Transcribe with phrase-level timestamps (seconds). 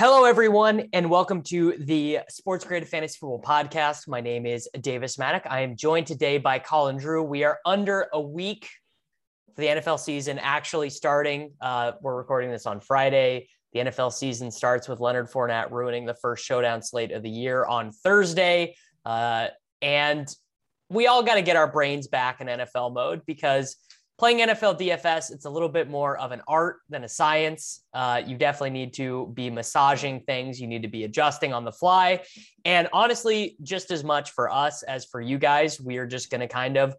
[0.00, 4.08] Hello, everyone, and welcome to the SportsGrid Fantasy Football Podcast.
[4.08, 5.42] My name is Davis Mattek.
[5.48, 7.22] I am joined today by Colin Drew.
[7.22, 8.68] We are under a week
[9.54, 11.52] for the NFL season actually starting.
[11.60, 13.48] Uh, we're recording this on Friday.
[13.72, 17.64] The NFL season starts with Leonard Fournette ruining the first showdown slate of the year
[17.64, 18.74] on Thursday.
[19.06, 19.46] Uh,
[19.80, 20.26] and
[20.88, 23.76] we all got to get our brains back in NFL mode because
[24.18, 27.84] playing NFL DFS, it's a little bit more of an art than a science.
[27.92, 30.60] Uh, you definitely need to be massaging things.
[30.60, 32.22] You need to be adjusting on the fly.
[32.64, 36.40] And honestly, just as much for us as for you guys, we are just going
[36.40, 36.94] to kind of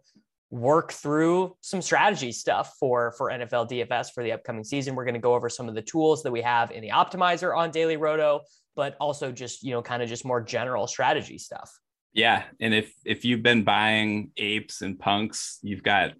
[0.50, 4.94] work through some strategy stuff for for NFL DFS for the upcoming season.
[4.94, 7.56] We're going to go over some of the tools that we have in the optimizer
[7.56, 8.42] on Daily Roto,
[8.74, 11.76] but also just, you know, kind of just more general strategy stuff.
[12.12, 16.12] Yeah, and if if you've been buying apes and punks, you've got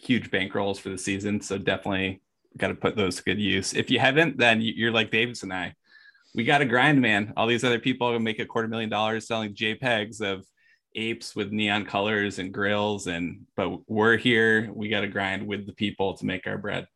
[0.00, 1.40] huge bankrolls for the season.
[1.40, 2.22] So definitely
[2.56, 3.74] got to put those to good use.
[3.74, 5.74] If you haven't, then you're like Davis and I.
[6.34, 7.32] We got to grind, man.
[7.36, 10.44] All these other people make a quarter million dollars selling JPEGs of
[10.94, 14.70] apes with neon colors and grills, and but we're here.
[14.72, 16.86] We got to grind with the people to make our bread.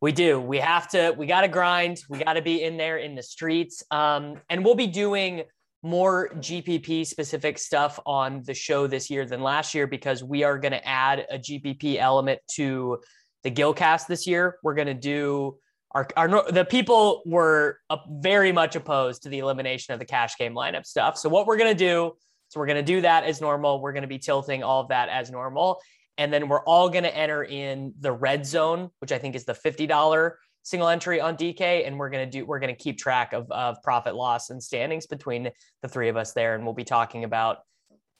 [0.00, 0.40] We do.
[0.40, 1.14] We have to.
[1.16, 2.02] We got to grind.
[2.08, 3.82] We got to be in there in the streets.
[3.90, 5.44] Um, and we'll be doing
[5.82, 10.58] more GPP specific stuff on the show this year than last year because we are
[10.58, 13.00] going to add a GPP element to
[13.42, 14.58] the Gilcast this year.
[14.62, 15.58] We're going to do
[15.90, 17.78] our, our the people were
[18.08, 21.18] very much opposed to the elimination of the cash game lineup stuff.
[21.18, 22.12] So what we're going to do
[22.52, 23.80] so we're going to do that as normal.
[23.80, 25.80] We're going to be tilting all of that as normal.
[26.18, 29.46] And then we're all going to enter in the red zone, which I think is
[29.46, 33.50] the $50 single entry on DK, and we're gonna do we're gonna keep track of
[33.50, 35.50] of profit loss and standings between
[35.82, 37.58] the three of us there, and we'll be talking about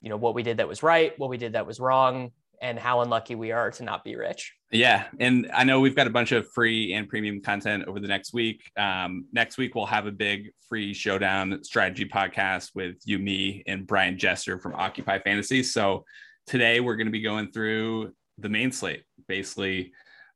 [0.01, 2.79] you know what we did that was right, what we did that was wrong, and
[2.79, 4.55] how unlucky we are to not be rich.
[4.71, 8.09] Yeah, and I know we've got a bunch of free and premium content over the
[8.09, 8.63] next week.
[8.77, 13.87] Um, next week we'll have a big free showdown strategy podcast with you, me, and
[13.87, 15.63] Brian Jester from Occupy Fantasy.
[15.63, 16.05] So
[16.47, 19.93] today we're going to be going through the main slate, basically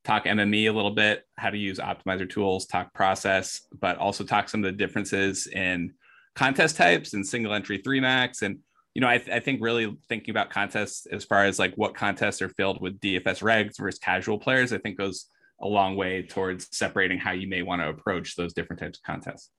[0.06, 4.48] talk MME a little bit, how to use optimizer tools, talk process, but also talk
[4.48, 5.92] some of the differences in
[6.36, 8.42] contest types and single entry three max.
[8.42, 8.60] And,
[8.94, 11.94] you know, I, th- I think really thinking about contests as far as like what
[11.94, 15.26] contests are filled with DFS regs versus casual players, I think goes
[15.60, 19.02] a long way towards separating how you may want to approach those different types of
[19.02, 19.50] contests.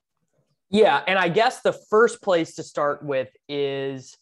[0.69, 1.01] Yeah.
[1.07, 4.15] And I guess the first place to start with is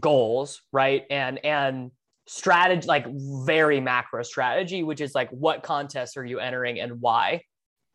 [0.00, 1.04] goals, right?
[1.10, 1.92] And, and,
[2.26, 3.06] strategy, like
[3.44, 7.42] very macro strategy, which is like what contests are you entering and why?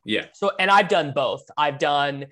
[0.06, 0.28] Yeah.
[0.34, 1.44] So, and I've done both.
[1.58, 2.28] I've done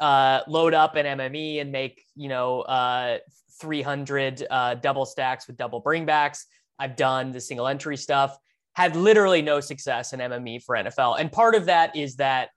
[0.00, 3.18] uh, load up an MME and make, you know, uh,
[3.60, 6.44] 300 uh, double stacks with double bringbacks.
[6.78, 8.36] I've done the single entry stuff,
[8.74, 11.20] had literally no success in MME for NFL.
[11.20, 12.48] And part of that is that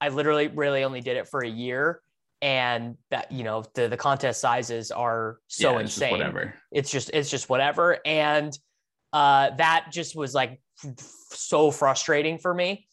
[0.00, 2.00] I literally really only did it for a year
[2.40, 6.12] and that you know the the contest sizes are so yeah, insane.
[6.12, 6.54] whatever.
[6.70, 7.98] It's just it's just whatever.
[8.04, 8.56] And
[9.12, 10.60] uh that just was like
[11.30, 12.86] so frustrating for me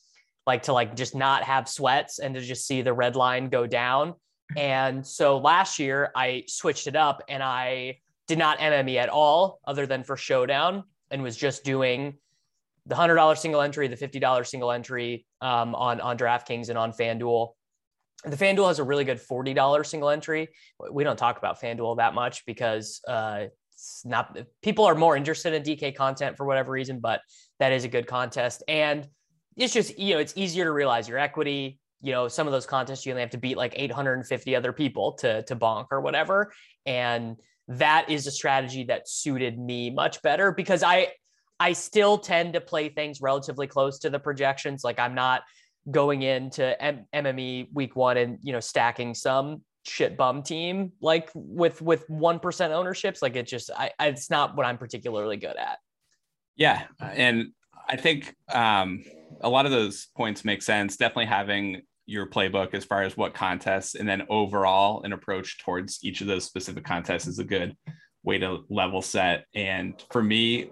[0.48, 3.68] like to like just not have sweats and to just see the red line go
[3.68, 4.16] down.
[4.56, 9.60] And so last year i switched it up and i did not mme at all
[9.66, 12.14] other than for showdown and was just doing
[12.86, 17.54] the $100 single entry the $50 single entry um, on on draftkings and on fanduel
[18.26, 20.50] the FanDuel has a really good $40 single entry.
[20.92, 25.54] We don't talk about FanDuel that much because uh, it's not people are more interested
[25.54, 27.22] in DK content for whatever reason, but
[27.60, 28.64] that is a good contest.
[28.68, 29.08] And
[29.56, 31.80] it's just, you know, it's easier to realize your equity.
[32.02, 35.14] You know, some of those contests you only have to beat like 850 other people
[35.14, 36.52] to to bonk or whatever.
[36.86, 37.38] And
[37.68, 41.10] that is a strategy that suited me much better because I
[41.60, 44.84] I still tend to play things relatively close to the projections.
[44.84, 45.44] Like I'm not
[45.90, 51.30] going into M- MME week one and you know stacking some shit bum team like
[51.36, 53.22] with with one percent ownerships.
[53.22, 55.78] Like it just I, it's not what I'm particularly good at.
[56.56, 57.48] Yeah, and
[57.88, 59.04] I think um,
[59.42, 60.98] a lot of those points make sense.
[60.98, 66.00] Definitely having your playbook as far as what contests and then overall an approach towards
[66.04, 67.76] each of those specific contests is a good
[68.24, 69.46] way to level set.
[69.56, 70.70] And for me,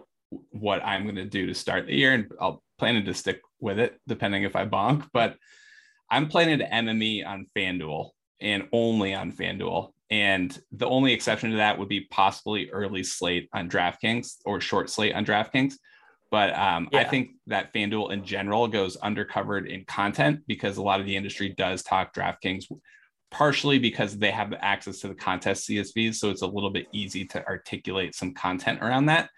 [0.49, 3.79] what I'm going to do to start the year, and I'll plan to stick with
[3.79, 5.37] it depending if I bonk, but
[6.11, 9.91] I'm planning to MME on FanDuel and only on FanDuel.
[10.11, 14.91] And the only exception to that would be possibly early slate on DraftKings or short
[14.91, 15.73] slate on DraftKings.
[16.29, 16.99] But um, yeah.
[16.99, 21.15] I think that FanDuel in general goes undercovered in content because a lot of the
[21.15, 22.65] industry does talk DraftKings,
[23.31, 26.15] partially because they have access to the contest CSVs.
[26.15, 29.29] So it's a little bit easy to articulate some content around that.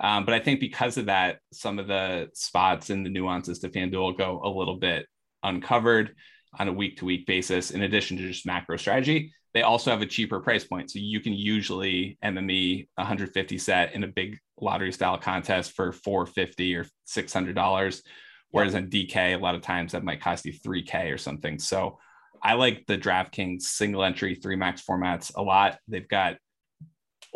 [0.00, 3.68] Um, but I think because of that, some of the spots and the nuances to
[3.68, 5.06] FanDuel go a little bit
[5.42, 6.14] uncovered
[6.58, 9.32] on a week to week basis, in addition to just macro strategy.
[9.54, 10.90] They also have a cheaper price point.
[10.90, 16.76] So you can usually MME 150 set in a big lottery style contest for 450
[16.76, 18.02] or $600.
[18.50, 21.58] Whereas on DK, a lot of times that might cost you 3K or something.
[21.58, 21.98] So
[22.42, 25.78] I like the DraftKings single entry three max formats a lot.
[25.88, 26.36] They've got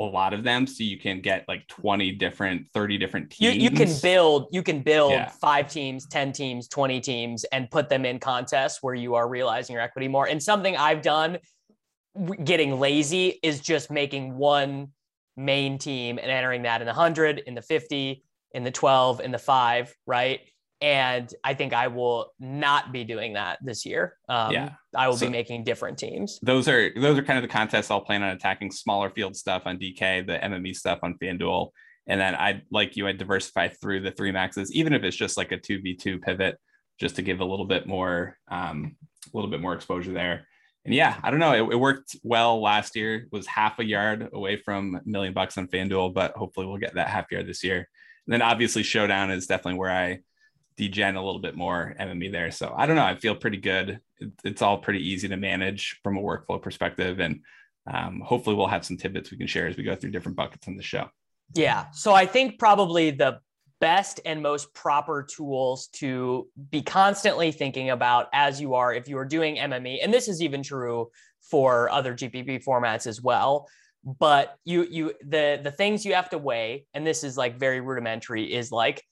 [0.00, 3.62] a lot of them so you can get like 20 different 30 different teams you,
[3.62, 5.28] you can build you can build yeah.
[5.28, 9.74] five teams 10 teams 20 teams and put them in contests where you are realizing
[9.74, 10.26] your equity more.
[10.26, 11.38] And something i've done
[12.44, 14.88] getting lazy is just making one
[15.36, 18.22] main team and entering that in the 100 in the 50
[18.52, 20.40] in the 12 in the 5 right
[20.80, 24.16] and I think I will not be doing that this year.
[24.28, 26.38] Um, yeah, I will so be making different teams.
[26.42, 29.62] Those are those are kind of the contests I'll plan on attacking smaller field stuff
[29.66, 31.70] on DK, the MME stuff on FanDuel,
[32.06, 35.36] and then I'd like you, I diversify through the three maxes, even if it's just
[35.36, 36.58] like a two v two pivot,
[36.98, 38.96] just to give a little bit more, um,
[39.32, 40.46] a little bit more exposure there.
[40.86, 43.16] And yeah, I don't know, it, it worked well last year.
[43.16, 46.78] It was half a yard away from a million bucks on FanDuel, but hopefully we'll
[46.78, 47.86] get that half yard this year.
[48.26, 50.20] And then obviously Showdown is definitely where I
[50.88, 52.50] degen a little bit more MME there.
[52.50, 53.04] So I don't know.
[53.04, 54.00] I feel pretty good.
[54.44, 57.20] It's all pretty easy to manage from a workflow perspective.
[57.20, 57.40] And
[57.92, 60.68] um, hopefully we'll have some tidbits we can share as we go through different buckets
[60.68, 61.08] on the show.
[61.54, 61.86] Yeah.
[61.92, 63.40] So I think probably the
[63.80, 69.18] best and most proper tools to be constantly thinking about as you are if you
[69.18, 71.10] are doing MME, and this is even true
[71.40, 73.68] for other GPP formats as well.
[74.04, 77.80] But you you the the things you have to weigh, and this is like very
[77.80, 79.02] rudimentary, is like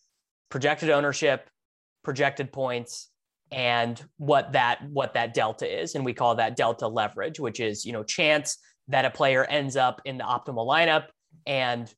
[0.50, 1.48] projected ownership,
[2.08, 3.10] projected points
[3.52, 5.94] and what that what that delta is.
[5.94, 8.56] And we call that delta leverage which is you know chance
[8.88, 11.08] that a player ends up in the optimal lineup
[11.46, 11.92] and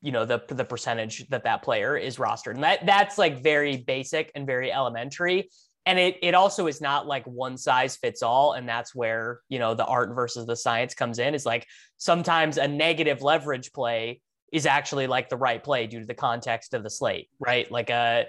[0.00, 2.54] you know the the percentage that that player is rostered.
[2.54, 5.50] And that that's like very basic and very elementary.
[5.84, 8.54] And it it also is not like one size fits all.
[8.54, 11.66] And that's where you know the art versus the science comes in is like
[11.98, 16.72] sometimes a negative leverage play is actually like the right play due to the context
[16.72, 17.70] of the slate right?
[17.70, 18.28] Like a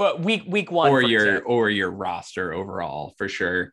[0.00, 1.52] well, week week one or your example.
[1.52, 3.70] or your roster overall for sure.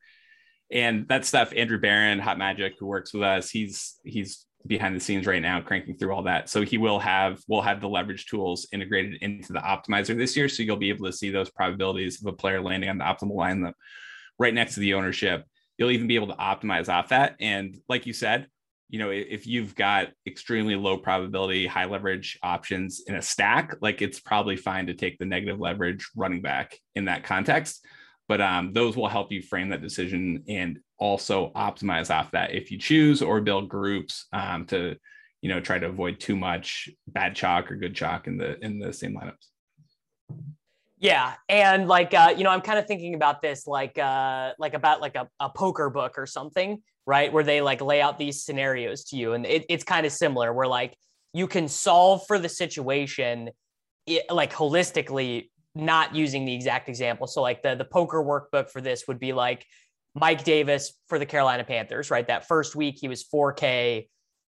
[0.70, 5.00] And that stuff, Andrew Barron, Hot Magic, who works with us, he's he's behind the
[5.00, 6.50] scenes right now cranking through all that.
[6.50, 10.50] So he will have we'll have the leverage tools integrated into the optimizer this year.
[10.50, 13.38] So you'll be able to see those probabilities of a player landing on the optimal
[13.38, 13.76] line that
[14.38, 15.46] right next to the ownership.
[15.78, 17.38] You'll even be able to optimize off that.
[17.40, 18.48] And like you said,
[18.90, 24.02] you know, if you've got extremely low probability, high leverage options in a stack, like
[24.02, 27.86] it's probably fine to take the negative leverage running back in that context.
[28.30, 32.72] But um, those will help you frame that decision and also optimize off that if
[32.72, 34.96] you choose or build groups um, to,
[35.42, 38.80] you know, try to avoid too much bad chalk or good chalk in the in
[38.80, 39.48] the same lineups.
[41.00, 44.74] Yeah, and like uh, you know, I'm kind of thinking about this like uh, like
[44.74, 47.32] about like a, a poker book or something, right?
[47.32, 50.54] Where they like lay out these scenarios to you, and it, it's kind of similar.
[50.54, 50.96] Where like
[51.34, 53.50] you can solve for the situation,
[54.30, 57.26] like holistically, not using the exact example.
[57.26, 59.66] So like the the poker workbook for this would be like
[60.14, 62.28] Mike Davis for the Carolina Panthers, right?
[62.28, 64.08] That first week he was 4K.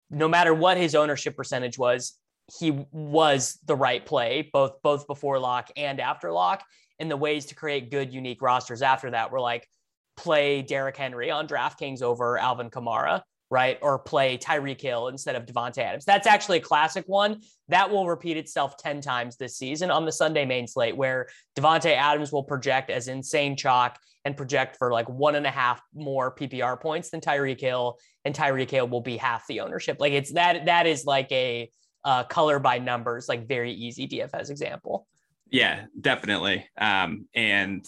[0.10, 2.14] No matter what his ownership percentage was,
[2.60, 6.64] he was the right play both both before lock and after lock.
[7.00, 9.68] And the ways to create good, unique rosters after that were like
[10.18, 13.78] play Derrick Henry on DraftKings over Alvin Kamara, right?
[13.82, 16.04] Or play Tyreek Hill instead of Davante Adams.
[16.04, 20.12] That's actually a classic one that will repeat itself 10 times this season on the
[20.12, 25.08] Sunday main slate, where Davante Adams will project as insane chalk and project for like
[25.08, 29.16] one and a half more PPR points than Tyreek Hill, and Tyreek Hill will be
[29.16, 29.98] half the ownership.
[30.00, 31.70] Like it's that that is like a
[32.04, 35.08] uh, color by numbers, like very easy DFS example.
[35.50, 36.68] Yeah, definitely.
[36.78, 37.86] Um, and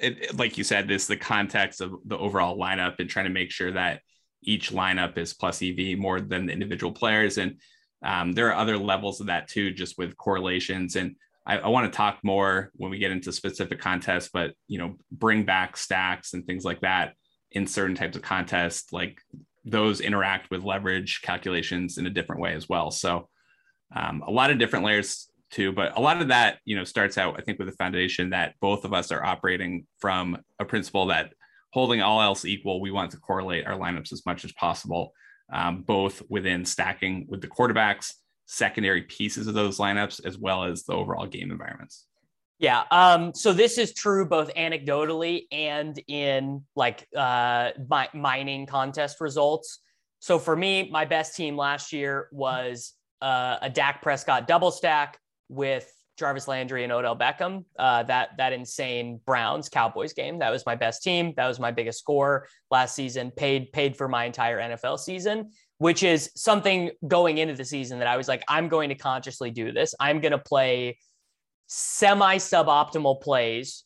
[0.00, 3.50] it, like you said, this the context of the overall lineup and trying to make
[3.50, 4.00] sure that
[4.42, 7.38] each lineup is plus EV more than the individual players.
[7.38, 7.58] And
[8.04, 10.96] um, there are other levels of that too, just with correlations.
[10.96, 14.78] And I, I want to talk more when we get into specific contests, but you
[14.78, 17.14] know, bring back stacks and things like that
[17.50, 19.20] in certain types of contests, like
[19.64, 22.90] those interact with leverage calculations in a different way as well.
[22.90, 23.28] So
[23.94, 27.18] um, a lot of different layers too, but a lot of that, you know, starts
[27.18, 31.06] out, I think, with the foundation that both of us are operating from a principle
[31.06, 31.34] that
[31.72, 35.12] holding all else equal, we want to correlate our lineups as much as possible,
[35.52, 38.14] um, both within stacking with the quarterbacks,
[38.46, 42.06] secondary pieces of those lineups, as well as the overall game environments.
[42.58, 42.84] Yeah.
[42.90, 49.80] Um, so this is true both anecdotally and in like uh, mi- mining contest results.
[50.20, 55.18] So for me, my best team last year was uh, a Dak Prescott double stack
[55.52, 57.64] with Jarvis Landry and Odell Beckham.
[57.78, 60.38] Uh, that that insane Browns Cowboys game.
[60.38, 61.32] That was my best team.
[61.36, 63.30] That was my biggest score last season.
[63.30, 68.08] Paid paid for my entire NFL season, which is something going into the season that
[68.08, 69.94] I was like, I'm going to consciously do this.
[69.98, 70.98] I'm going to play
[71.66, 73.84] semi suboptimal plays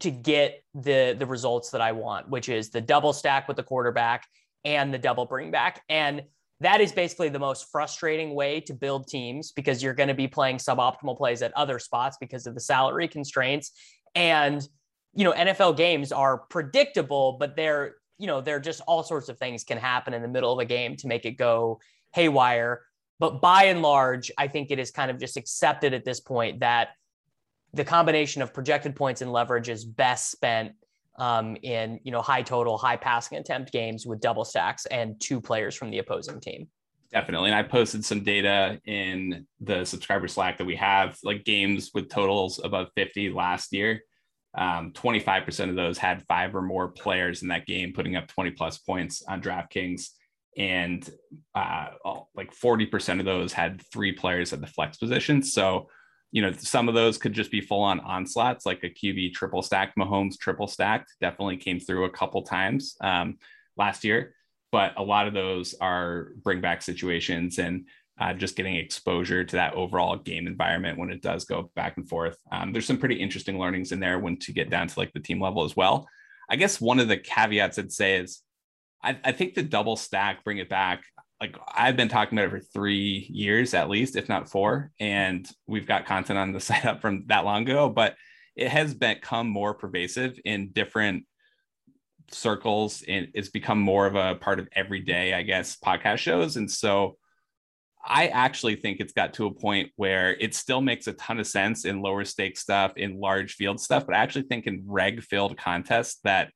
[0.00, 3.62] to get the the results that I want, which is the double stack with the
[3.62, 4.26] quarterback
[4.64, 5.82] and the double bring back.
[5.88, 6.22] And
[6.62, 10.28] that is basically the most frustrating way to build teams because you're going to be
[10.28, 13.72] playing suboptimal plays at other spots because of the salary constraints.
[14.14, 14.66] And
[15.14, 19.38] you know, NFL games are predictable, but they're, you know, they're just all sorts of
[19.38, 21.80] things can happen in the middle of a game to make it go
[22.12, 22.82] haywire.
[23.18, 26.60] But by and large, I think it is kind of just accepted at this point
[26.60, 26.90] that
[27.74, 30.72] the combination of projected points and leverage is best spent
[31.18, 35.40] um, in you know high total, high passing attempt games with double stacks and two
[35.40, 36.68] players from the opposing team.
[37.12, 41.90] Definitely, and I posted some data in the subscriber Slack that we have, like games
[41.92, 44.00] with totals above 50 last year.
[44.54, 48.50] Um, 25% of those had five or more players in that game, putting up 20
[48.52, 50.08] plus points on DraftKings.
[50.58, 51.08] And
[51.54, 51.88] uh,
[52.34, 55.42] like 40% of those had three players at the flex position.
[55.42, 55.88] So
[56.32, 59.62] you know, some of those could just be full on onslaughts, like a QB triple
[59.62, 63.36] stack, Mahomes triple stacked definitely came through a couple times um,
[63.76, 64.34] last year.
[64.72, 67.86] But a lot of those are bring back situations and
[68.18, 72.08] uh, just getting exposure to that overall game environment when it does go back and
[72.08, 72.38] forth.
[72.50, 75.20] Um, there's some pretty interesting learnings in there when to get down to like the
[75.20, 76.08] team level as well.
[76.48, 78.40] I guess one of the caveats I'd say is
[79.02, 81.04] I, I think the double stack, bring it back
[81.42, 85.44] like I've been talking about it for three years at least, if not four, and
[85.66, 88.14] we've got content on the site up from that long ago, but
[88.54, 91.24] it has become more pervasive in different
[92.30, 96.56] circles and it's become more of a part of everyday, I guess, podcast shows.
[96.56, 97.16] And so
[98.04, 101.46] I actually think it's got to a point where it still makes a ton of
[101.48, 105.24] sense in lower stake stuff, in large field stuff, but I actually think in reg
[105.24, 106.52] filled contests that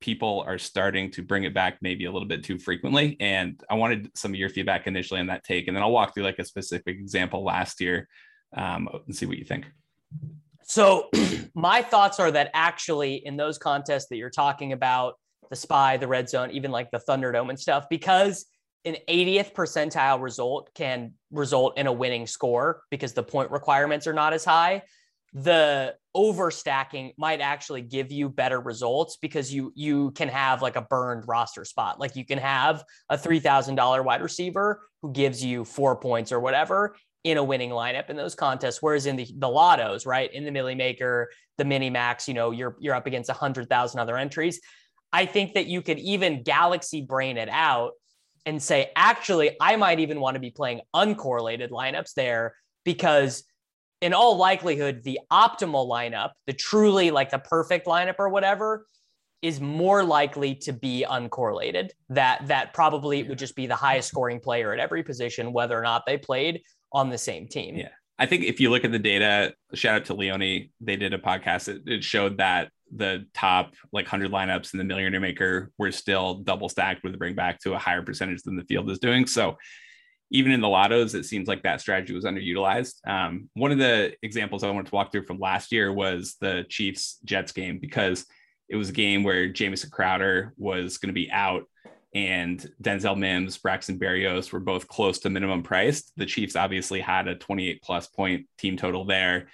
[0.00, 3.16] people are starting to bring it back maybe a little bit too frequently.
[3.20, 6.14] And I wanted some of your feedback initially on that take, and then I'll walk
[6.14, 8.08] through like a specific example last year
[8.56, 9.66] um, and see what you think.
[10.62, 11.10] So,
[11.54, 15.14] my thoughts are that actually in those contests that you're talking about,
[15.50, 18.46] the spy, the red zone, even like the Thunderdome and stuff, because
[18.84, 24.12] an 80th percentile result can result in a winning score because the point requirements are
[24.12, 24.82] not as high
[25.32, 30.82] the overstacking might actually give you better results because you you can have like a
[30.82, 32.00] burned roster spot.
[32.00, 36.96] Like you can have a $3000 wide receiver who gives you four points or whatever
[37.22, 38.78] in a winning lineup in those contests.
[38.80, 42.50] Whereas in the the lottos right in the millie maker the mini max you know
[42.50, 44.60] you're you're up against a 100000 other entries.
[45.12, 47.92] I think that you could even galaxy brain it out
[48.46, 53.44] and say actually i might even want to be playing uncorrelated lineups there because
[54.00, 58.86] in all likelihood, the optimal lineup, the truly like the perfect lineup or whatever,
[59.42, 61.90] is more likely to be uncorrelated.
[62.10, 65.82] That that probably would just be the highest scoring player at every position, whether or
[65.82, 67.76] not they played on the same team.
[67.76, 67.88] Yeah.
[68.18, 71.18] I think if you look at the data, shout out to Leone, they did a
[71.18, 71.68] podcast.
[71.68, 76.34] It, it showed that the top like 100 lineups in the Millionaire Maker were still
[76.34, 79.26] double stacked with the bring back to a higher percentage than the field is doing.
[79.26, 79.56] So
[80.30, 83.06] even in the lottos, it seems like that strategy was underutilized.
[83.06, 86.64] Um, one of the examples I wanted to walk through from last year was the
[86.68, 88.26] Chiefs Jets game because
[88.68, 91.64] it was a game where Jamison Crowder was going to be out
[92.14, 96.10] and Denzel Mims, Braxton Berrios were both close to minimum price.
[96.16, 99.48] The Chiefs obviously had a 28 plus point team total there.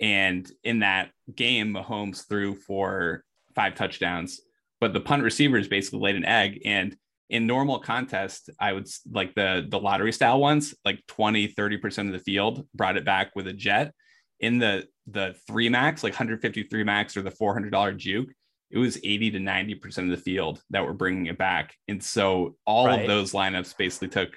[0.00, 4.40] And in that game, Mahomes threw for five touchdowns,
[4.80, 6.62] but the punt receivers basically laid an egg.
[6.64, 6.96] And
[7.30, 12.12] in normal contests, I would like the the lottery style ones, like 20, 30% of
[12.12, 13.92] the field brought it back with a jet.
[14.40, 18.30] In the the three max, like 153 max or the $400 juke,
[18.70, 21.74] it was 80 to 90% of the field that were bringing it back.
[21.88, 23.00] And so all right.
[23.00, 24.30] of those lineups basically took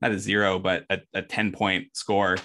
[0.00, 2.36] not a zero, but a, a 10 point score,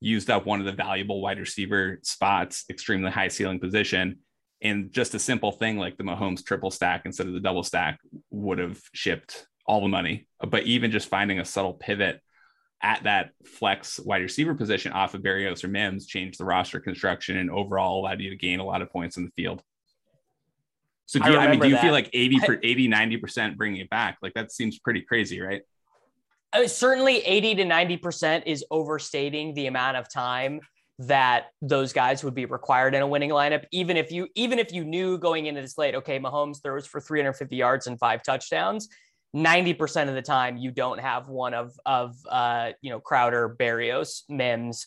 [0.00, 4.18] used up one of the valuable wide receiver spots, extremely high ceiling position.
[4.62, 7.98] And just a simple thing like the Mahomes triple stack instead of the double stack
[8.30, 10.26] would have shipped all the money.
[10.46, 12.20] But even just finding a subtle pivot
[12.82, 17.36] at that flex wide receiver position off of Berrios or Mims changed the roster construction
[17.36, 19.62] and overall allowed you to gain a lot of points in the field.
[21.06, 21.82] So do you, I, I mean, do you that.
[21.82, 24.18] feel like 80 per 80, 90% bringing it back?
[24.22, 25.62] Like that seems pretty crazy, right?
[26.52, 30.60] Uh, certainly 80 to 90% is overstating the amount of time
[31.00, 33.64] that those guys would be required in a winning lineup.
[33.72, 37.00] Even if you, even if you knew going into this late, okay, Mahomes throws for
[37.00, 38.88] 350 yards and five touchdowns,
[39.34, 44.22] 90% of the time you don't have one of of uh, you know Crowder, Berrios,
[44.28, 44.86] Mims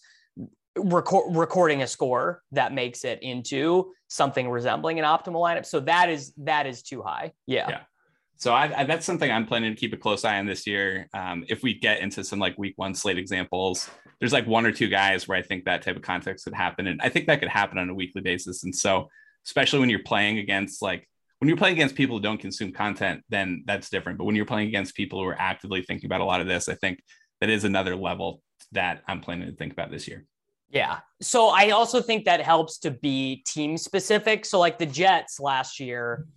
[0.77, 5.65] record, recording a score that makes it into something resembling an optimal lineup.
[5.65, 7.33] So that is that is too high.
[7.47, 7.69] Yeah.
[7.69, 7.81] Yeah.
[8.35, 11.07] So I, I, that's something I'm planning to keep a close eye on this year.
[11.13, 13.89] Um, if we get into some like week one slate examples,
[14.23, 16.87] there's like one or two guys where I think that type of context could happen,
[16.87, 18.63] and I think that could happen on a weekly basis.
[18.63, 19.09] And so,
[19.45, 23.21] especially when you're playing against like when you're playing against people who don't consume content,
[23.27, 24.17] then that's different.
[24.17, 26.69] But when you're playing against people who are actively thinking about a lot of this,
[26.69, 27.03] I think
[27.41, 30.23] that is another level that I'm planning to think about this year.
[30.69, 30.99] Yeah.
[31.21, 34.45] So I also think that helps to be team specific.
[34.45, 36.27] So like the Jets last year,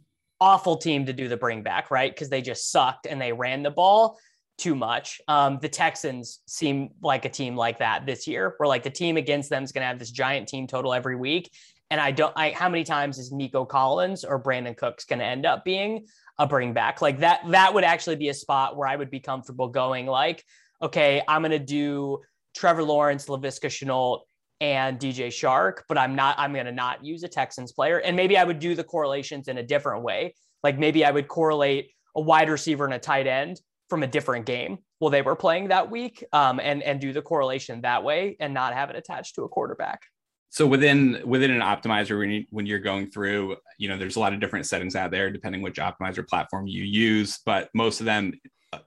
[0.41, 2.13] awful team to do the bring back, right?
[2.13, 4.19] Because they just sucked and they ran the ball
[4.59, 5.21] too much.
[5.29, 9.17] Um, the Texans seem like a team like that this year, where like the team
[9.17, 11.51] against them is going to have this giant team total every week,
[11.91, 15.25] and I don't, I, how many times is Nico Collins or Brandin Cooks going to
[15.25, 16.07] end up being
[16.39, 17.01] a bring back?
[17.01, 20.45] Like that, that would actually be a spot where I would be comfortable going like,
[20.83, 22.23] okay, I'm going to do
[22.57, 24.21] Trevor Lawrence, Laviska Shenault,
[24.61, 27.99] and DJ Chark, but I'm not, I'm going to not use a Texans player.
[27.99, 30.35] And maybe I would do the correlations in a different way.
[30.63, 34.47] Like maybe I would correlate a wide receiver and a tight end from a different
[34.47, 34.79] game.
[35.01, 38.55] Well they were playing that week um, and, and do the correlation that way and
[38.55, 40.03] not have it attached to a quarterback.
[40.51, 44.21] So within within an optimizer when, you, when you're going through you know there's a
[44.21, 48.07] lot of different settings out there depending which optimizer platform you use but most of
[48.07, 48.33] them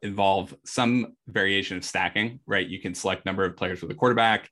[0.02, 2.68] involve some variation of stacking right?
[2.68, 4.50] You can select number of players with a quarterback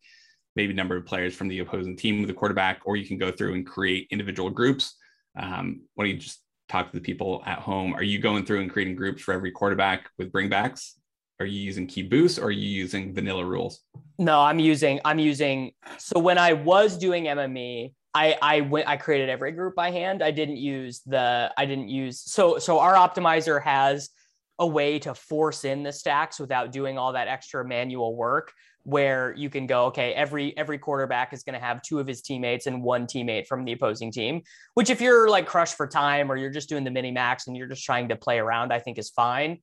[0.57, 3.31] maybe number of players from the opposing team with a quarterback or you can go
[3.31, 4.95] through and create individual groups.
[5.39, 7.93] Um, why don't you just talk to the people at home.
[7.93, 10.93] Are you going through and creating groups for every quarterback with bringbacks?
[11.39, 13.81] Are you using key boost or are you using vanilla rules?
[14.17, 18.97] No i'm using i'm using so when i was doing mme i i went i
[18.97, 20.23] created every group by hand.
[20.23, 24.09] I didn't use the i didn't use so so our optimizer has
[24.57, 28.51] a way to force in the stacks without doing all that extra manual work
[28.87, 32.21] where you can go okay every every quarterback is going to have two of his
[32.21, 34.41] teammates and one teammate from the opposing team
[34.75, 37.57] which if you're like crushed for time or you're just doing the mini max and
[37.57, 39.59] you're just trying to play around i think is fine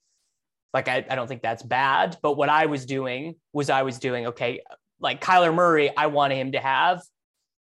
[0.75, 2.19] like, I, I don't think that's bad.
[2.21, 4.61] But what I was doing was I was doing, okay,
[4.99, 7.01] like Kyler Murray, I want him to have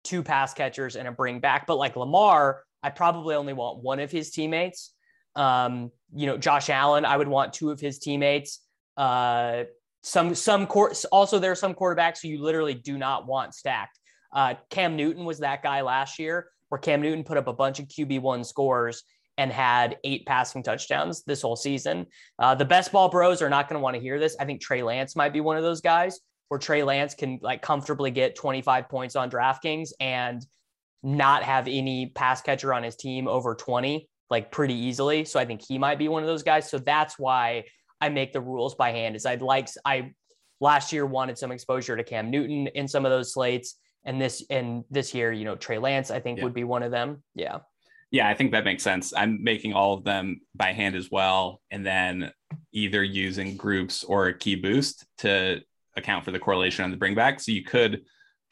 [0.02, 1.68] two pass catchers and a bring back.
[1.68, 4.92] But like Lamar, I probably only want one of his teammates.
[5.36, 8.58] Um, you know, Josh Allen, I would want two of his teammates.
[8.96, 9.64] Uh,
[10.06, 10.68] some some
[11.10, 13.98] also there are some quarterbacks who you literally do not want stacked.
[14.32, 17.80] Uh, Cam Newton was that guy last year, where Cam Newton put up a bunch
[17.80, 19.02] of QB one scores,
[19.36, 22.06] and had eight passing touchdowns this whole season.
[22.38, 24.36] Uh, the best ball bros are not going to want to hear this.
[24.38, 27.60] I think Trey Lance might be one of those guys where Trey Lance can like
[27.60, 30.46] comfortably get 25 points on DraftKings and
[31.02, 35.24] not have any pass catcher on his team over 20 like pretty easily.
[35.24, 36.70] So I think he might be one of those guys.
[36.70, 37.64] So that's why
[38.00, 39.16] I make the rules by hand.
[39.16, 40.12] Is I'd like I
[40.60, 44.44] last year wanted some exposure to Cam Newton in some of those slates, and this
[44.50, 46.44] and this year, you know, Trey Lance I think yeah.
[46.44, 47.22] would be one of them.
[47.34, 47.58] Yeah.
[48.12, 49.12] Yeah, I think that makes sense.
[49.16, 52.30] I'm making all of them by hand as well, and then
[52.72, 55.60] either using groups or a key boost to
[55.96, 57.40] account for the correlation on the bring back.
[57.40, 58.02] So you could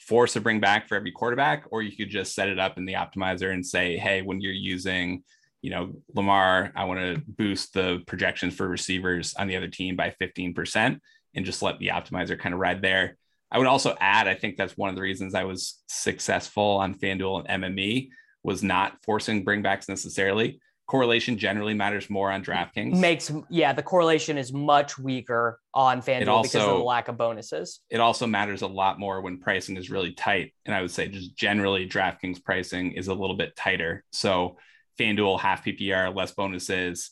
[0.01, 2.85] force a bring back for every quarterback, or you could just set it up in
[2.85, 5.23] the optimizer and say, hey, when you're using,
[5.65, 9.97] you know, Lamar, I want to boost the projections for receivers on the other team
[9.97, 10.99] by 15%
[11.35, 13.17] and just let the optimizer kind of ride there.
[13.51, 16.95] I would also add, I think that's one of the reasons I was successful on
[16.95, 18.11] FanDuel and MME
[18.43, 20.61] was not forcing bringbacks necessarily.
[20.87, 23.01] Correlation generally matters more on DraftKings.
[23.01, 27.17] Makes yeah, the correlation is much weaker on FanDuel also, because of the lack of
[27.17, 27.81] bonuses.
[27.89, 30.53] It also matters a lot more when pricing is really tight.
[30.67, 34.05] And I would say just generally DraftKings pricing is a little bit tighter.
[34.13, 34.59] So
[34.99, 37.11] FanDuel half PPR, less bonuses,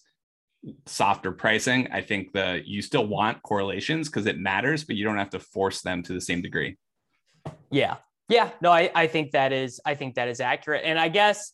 [0.87, 1.89] softer pricing.
[1.93, 5.41] I think the you still want correlations because it matters, but you don't have to
[5.41, 6.79] force them to the same degree.
[7.71, 7.97] Yeah,
[8.29, 10.83] Yeah, no, I, I think that is I think that is accurate.
[10.85, 11.53] And I guess,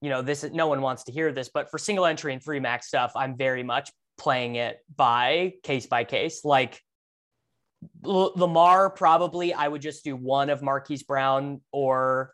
[0.00, 2.42] you know, this is no one wants to hear this, but for single entry and
[2.42, 6.44] free max stuff, I'm very much playing it by case by case.
[6.44, 6.80] Like
[8.04, 12.32] L- Lamar, probably I would just do one of Marquise Brown or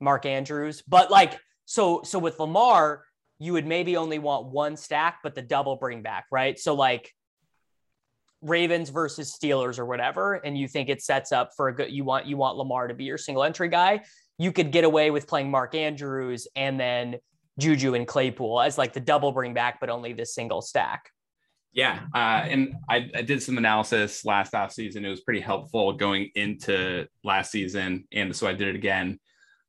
[0.00, 0.82] Mark Andrews.
[0.86, 3.04] But like so so with Lamar,
[3.38, 6.58] you would maybe only want one stack, but the double bring back, right?
[6.58, 7.12] So like
[8.40, 12.04] Ravens versus Steelers or whatever, and you think it sets up for a good you
[12.04, 14.02] want you want Lamar to be your single entry guy,
[14.38, 17.16] you could get away with playing Mark Andrews and then
[17.58, 21.10] Juju and Claypool as like the double bring back, but only the single stack.
[21.72, 25.04] Yeah, uh, and I, I, did some analysis last off season.
[25.04, 29.18] It was pretty helpful going into last season, and so I did it again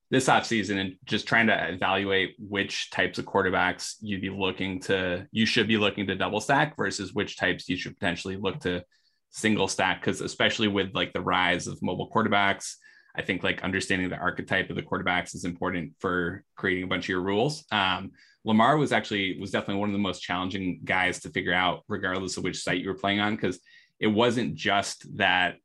[0.10, 5.28] this offseason and just trying to evaluate which types of quarterbacks you'd be looking to
[5.32, 8.82] you should be looking to double stack versus which types you should potentially look to
[9.30, 10.02] single stack.
[10.02, 12.76] Because especially with like the rise of mobile quarterbacks
[13.16, 17.06] i think like understanding the archetype of the quarterbacks is important for creating a bunch
[17.06, 17.66] of your rules.
[17.72, 18.12] Um,
[18.46, 22.38] lamar was actually was definitely one of the most challenging guys to figure out regardless
[22.38, 23.60] of which site you were playing on because
[24.00, 25.56] it wasn't just that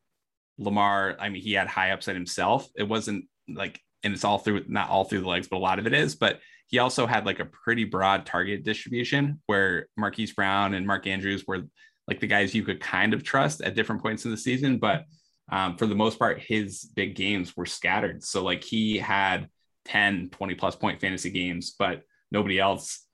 [0.59, 2.69] lamar i mean he had high upside himself.
[2.75, 5.79] It wasn't like and it's all through not all through the legs, but a lot
[5.79, 6.15] of it is.
[6.15, 11.07] But he also had like a pretty broad target distribution where Marquise Brown and Mark
[11.07, 11.63] Andrews were
[12.09, 14.79] like the guys you could kind of trust at different points in the season.
[14.79, 15.05] But
[15.51, 18.25] um, for the most part, his big games were scattered.
[18.25, 19.49] So like he had
[19.85, 23.07] 10, 20 plus point fantasy games, but nobody else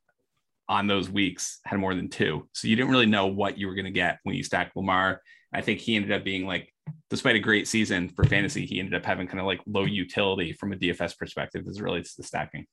[0.69, 2.49] on those weeks had more than two.
[2.53, 5.23] So you didn't really know what you were going to get when you stacked Lamar.
[5.53, 6.73] I think he ended up being like
[7.11, 10.53] despite a great season for fantasy, he ended up having kind of like low utility
[10.53, 12.67] from a DFS perspective as it relates to stacking.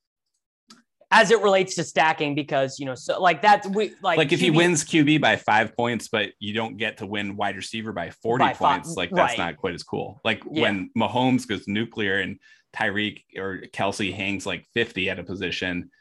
[1.12, 4.40] As it relates to stacking, because you know, so like that's we like like if
[4.40, 7.94] QB, he wins QB by five points, but you don't get to win wide receiver
[7.94, 9.52] by forty by points, five, like that's right.
[9.52, 10.20] not quite as cool.
[10.26, 10.64] Like yeah.
[10.64, 12.40] when Mahomes goes nuclear and
[12.76, 15.92] Tyreek or Kelsey hangs like fifty at a position,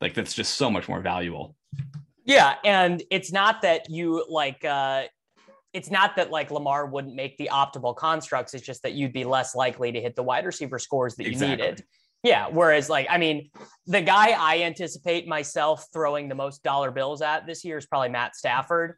[0.00, 1.56] like that's just so much more valuable.
[2.24, 5.04] Yeah, and it's not that you like uh
[5.72, 8.54] it's not that like Lamar wouldn't make the optimal constructs.
[8.54, 11.32] It's just that you'd be less likely to hit the wide receiver scores that you
[11.32, 11.66] exactly.
[11.66, 11.84] needed.
[12.22, 12.48] Yeah.
[12.50, 13.50] Whereas, like, I mean,
[13.86, 18.10] the guy I anticipate myself throwing the most dollar bills at this year is probably
[18.10, 18.94] Matt Stafford.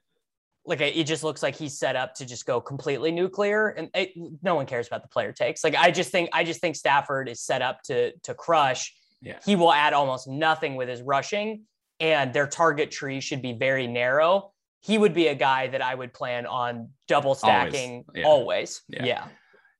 [0.67, 4.13] Like, it just looks like he's set up to just go completely nuclear, and it,
[4.43, 5.63] no one cares about the player takes.
[5.63, 8.95] Like, I just think, I just think Stafford is set up to to crush.
[9.21, 9.39] Yeah.
[9.45, 11.65] He will add almost nothing with his rushing,
[12.01, 14.54] and their target tree should be very narrow
[14.85, 18.14] he would be a guy that I would plan on double stacking always.
[18.14, 18.27] Yeah.
[18.27, 18.83] always.
[18.88, 19.05] Yeah.
[19.05, 19.29] yeah.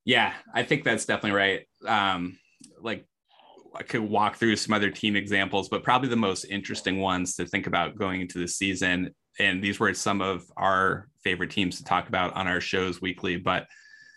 [0.03, 0.33] yeah.
[0.51, 1.67] I think that's definitely right.
[1.85, 2.39] Um,
[2.81, 3.05] like
[3.75, 7.45] I could walk through some other team examples, but probably the most interesting ones to
[7.45, 9.13] think about going into the season.
[9.39, 13.37] And these were some of our favorite teams to talk about on our shows weekly,
[13.37, 13.67] but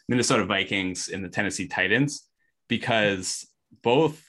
[0.09, 2.27] Minnesota Vikings and the Tennessee Titans,
[2.67, 3.47] because
[3.83, 4.25] both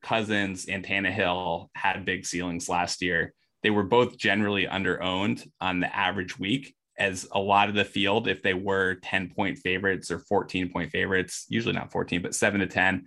[0.00, 3.34] Cousins and Tannehill had big ceilings last year
[3.68, 7.84] they were both generally under owned on the average week as a lot of the
[7.84, 12.34] field, if they were 10 point favorites or 14 point favorites, usually not 14, but
[12.34, 13.04] seven to 10,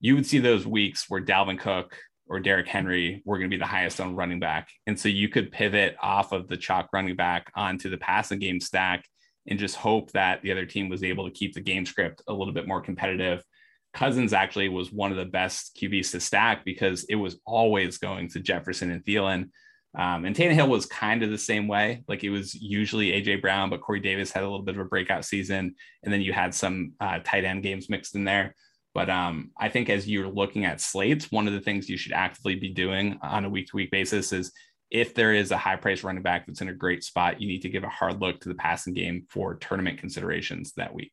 [0.00, 3.60] you would see those weeks where Dalvin Cook or Derrick Henry were going to be
[3.60, 4.70] the highest on running back.
[4.86, 8.60] And so you could pivot off of the chalk running back onto the passing game
[8.60, 9.04] stack
[9.48, 12.32] and just hope that the other team was able to keep the game script a
[12.32, 13.44] little bit more competitive
[13.94, 18.28] Cousins actually was one of the best QBs to stack because it was always going
[18.30, 19.50] to Jefferson and Thielen.
[19.96, 22.04] Um, and Tannehill was kind of the same way.
[22.06, 24.88] Like it was usually AJ Brown, but Corey Davis had a little bit of a
[24.88, 25.74] breakout season.
[26.02, 28.54] And then you had some uh, tight end games mixed in there.
[28.94, 32.12] But um, I think as you're looking at slates, one of the things you should
[32.12, 34.52] actively be doing on a week to week basis is
[34.90, 37.62] if there is a high price running back that's in a great spot, you need
[37.62, 41.12] to give a hard look to the passing game for tournament considerations that week.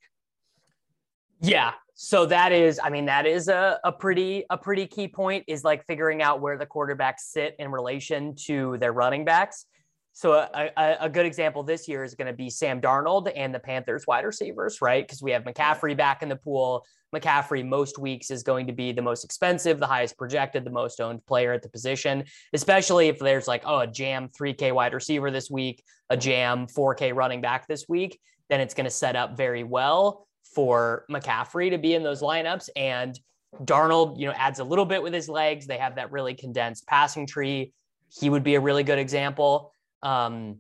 [1.42, 1.74] Yeah.
[1.94, 5.64] So that is, I mean, that is a, a pretty a pretty key point is
[5.64, 9.66] like figuring out where the quarterbacks sit in relation to their running backs.
[10.12, 13.54] So a, a, a good example this year is going to be Sam Darnold and
[13.54, 15.06] the Panthers wide receivers, right?
[15.06, 16.86] Because we have McCaffrey back in the pool.
[17.14, 21.02] McCaffrey most weeks is going to be the most expensive, the highest projected, the most
[21.02, 25.32] owned player at the position, especially if there's like, oh, a jam 3K wide receiver
[25.32, 28.20] this week, a jam 4K running back this week,
[28.50, 32.70] then it's going to set up very well for McCaffrey to be in those lineups.
[32.76, 33.20] And
[33.64, 35.68] Darnold, you know, adds a little bit with his legs.
[35.68, 37.74] They have that really condensed passing tree.
[38.10, 39.74] He would be a really good example.
[40.02, 40.60] Um,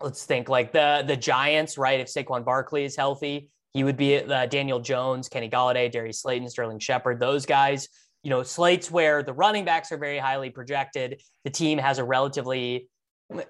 [0.00, 2.00] let's think like the the Giants, right?
[2.00, 6.48] If Saquon Barkley is healthy, he would be uh, Daniel Jones, Kenny Golladay, Darius Slayton,
[6.48, 7.20] Sterling Shepard.
[7.20, 7.88] Those guys,
[8.22, 11.20] you know, slates where the running backs are very highly projected.
[11.44, 12.88] The team has a relatively,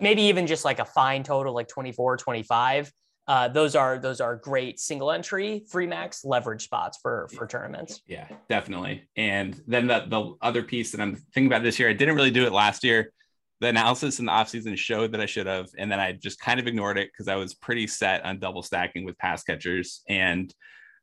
[0.00, 2.92] maybe even just like a fine total, like 24, 25
[3.30, 8.02] uh, those are those are great single entry three max leverage spots for for tournaments.
[8.04, 9.04] Yeah, definitely.
[9.14, 12.32] And then the the other piece that I'm thinking about this year, I didn't really
[12.32, 13.12] do it last year.
[13.60, 16.58] The analysis in the offseason showed that I should have, and then I just kind
[16.58, 20.52] of ignored it because I was pretty set on double stacking with pass catchers, and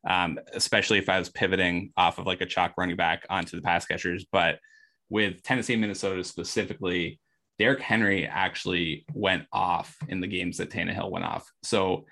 [0.06, 3.62] um, especially if I was pivoting off of like a chalk running back onto the
[3.62, 4.26] pass catchers.
[4.30, 4.60] But
[5.08, 7.22] with Tennessee, Minnesota specifically,
[7.60, 11.52] Derrick Henry actually went off in the games that Tannehill went off.
[11.64, 12.06] So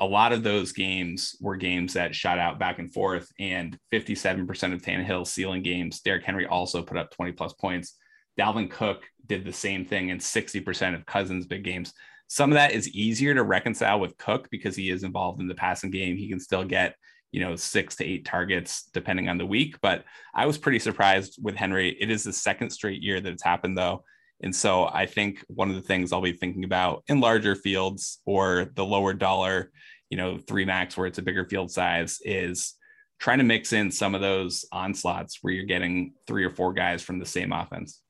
[0.00, 4.72] a lot of those games were games that shot out back and forth, and 57%
[4.72, 7.96] of Tannehill's ceiling games, Derrick Henry also put up 20 plus points.
[8.38, 11.92] Dalvin Cook did the same thing in 60% of Cousins' big games.
[12.28, 15.54] Some of that is easier to reconcile with Cook because he is involved in the
[15.54, 16.16] passing game.
[16.16, 16.94] He can still get,
[17.32, 19.76] you know, six to eight targets depending on the week.
[19.82, 21.96] But I was pretty surprised with Henry.
[22.00, 24.04] It is the second straight year that it's happened, though.
[24.40, 28.20] And so I think one of the things I'll be thinking about in larger fields
[28.24, 29.70] or the lower dollar,
[30.10, 32.74] you know, three max where it's a bigger field size is
[33.18, 37.02] trying to mix in some of those onslaughts where you're getting three or four guys
[37.02, 38.00] from the same offense.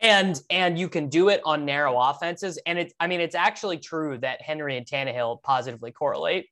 [0.00, 2.58] And and you can do it on narrow offenses.
[2.66, 6.46] And it's I mean, it's actually true that Henry and Tannehill positively correlate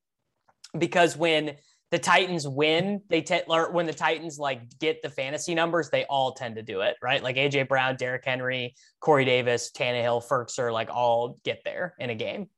[0.76, 1.56] because when
[1.90, 6.32] the Titans win, they tend when the Titans like get the fantasy numbers, they all
[6.32, 7.22] tend to do it, right?
[7.22, 12.14] Like AJ Brown, Derrick Henry, Corey Davis, Tannehill, Firkser, like all get there in a
[12.14, 12.48] game.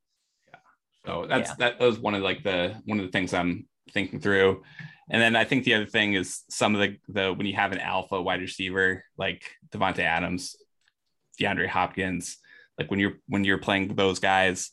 [0.49, 0.59] Yeah.
[1.05, 1.55] So that's yeah.
[1.59, 4.62] that was one of like the one of the things I'm thinking through.
[5.11, 7.73] And then I think the other thing is some of the the when you have
[7.73, 10.57] an alpha wide receiver like Davante Adams,
[11.38, 12.38] DeAndre Hopkins,
[12.79, 14.71] like when you're when you're playing those guys,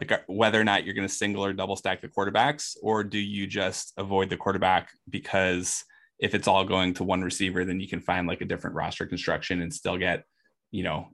[0.00, 3.04] like uh, whether or not you're going to single or double stack the quarterbacks, or
[3.04, 5.84] do you just avoid the quarterback because
[6.18, 9.06] if it's all going to one receiver, then you can find like a different roster
[9.06, 10.24] construction and still get,
[10.70, 11.08] you know,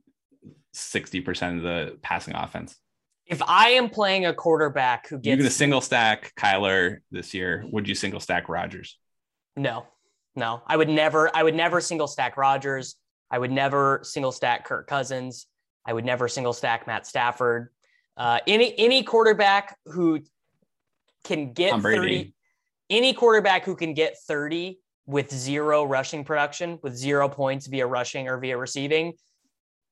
[0.75, 2.77] 60% of the passing offense.
[3.27, 7.33] If I am playing a quarterback who gets you're going to single stack Kyler this
[7.33, 8.99] year, would you single stack Rodgers?
[9.57, 9.87] No,
[10.35, 12.97] no, I would never, I would never single stack Rodgers.
[13.31, 15.47] I would never single stack Kirk Cousins.
[15.87, 17.69] I would never single stack Matt Stafford.
[18.17, 20.21] Uh, any any quarterback who
[21.25, 22.35] can get 30,
[22.89, 28.29] any quarterback who can get 30 with zero rushing production, with zero points via rushing
[28.29, 29.15] or via receiving.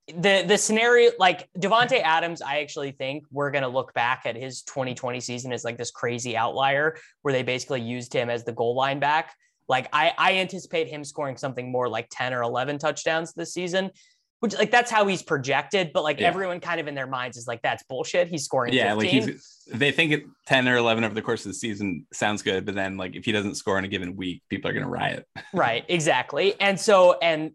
[0.08, 4.62] The the scenario like Davante Adams, I actually think we're gonna look back at his
[4.62, 8.74] 2020 season as like this crazy outlier where they basically used him as the goal
[8.74, 9.34] line back.
[9.68, 13.90] Like I, I anticipate him scoring something more like 10 or 11 touchdowns this season
[14.40, 16.28] which like that's how he's projected, but like yeah.
[16.28, 18.28] everyone kind of in their minds is like that's bullshit.
[18.28, 18.72] He's scoring.
[18.72, 18.98] Yeah, 15.
[18.98, 22.64] like he's they think 10 or 11 over the course of the season sounds good,
[22.64, 25.26] but then like if he doesn't score in a given week, people are gonna riot.
[25.52, 26.54] right, exactly.
[26.60, 27.50] And so and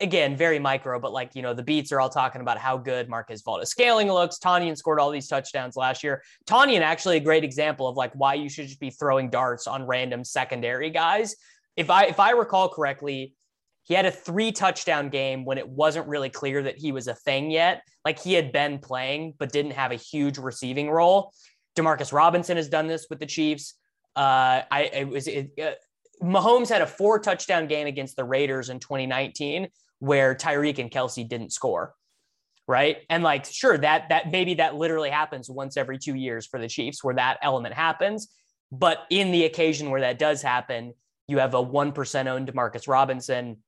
[0.00, 3.08] again, very micro, but like you know, the beats are all talking about how good
[3.08, 4.38] Marquez Valdes-Scantling looks.
[4.38, 6.22] Tonyan scored all these touchdowns last year.
[6.46, 9.86] Tonyan actually a great example of like why you should just be throwing darts on
[9.86, 11.34] random secondary guys.
[11.76, 13.34] If I if I recall correctly,
[13.84, 17.14] he had a three touchdown game when it wasn't really clear that he was a
[17.14, 17.82] thing yet.
[18.04, 21.32] Like he had been playing, but didn't have a huge receiving role.
[21.76, 23.74] Demarcus Robinson has done this with the Chiefs.
[24.14, 25.72] Uh, I it was it, uh,
[26.22, 29.68] Mahomes had a four touchdown game against the Raiders in 2019
[29.98, 31.94] where Tyreek and Kelsey didn't score.
[32.68, 32.98] Right.
[33.10, 36.68] And like, sure, that that maybe that literally happens once every two years for the
[36.68, 38.28] Chiefs where that element happens.
[38.70, 40.94] But in the occasion where that does happen,
[41.26, 43.58] you have a 1% owned Demarcus Robinson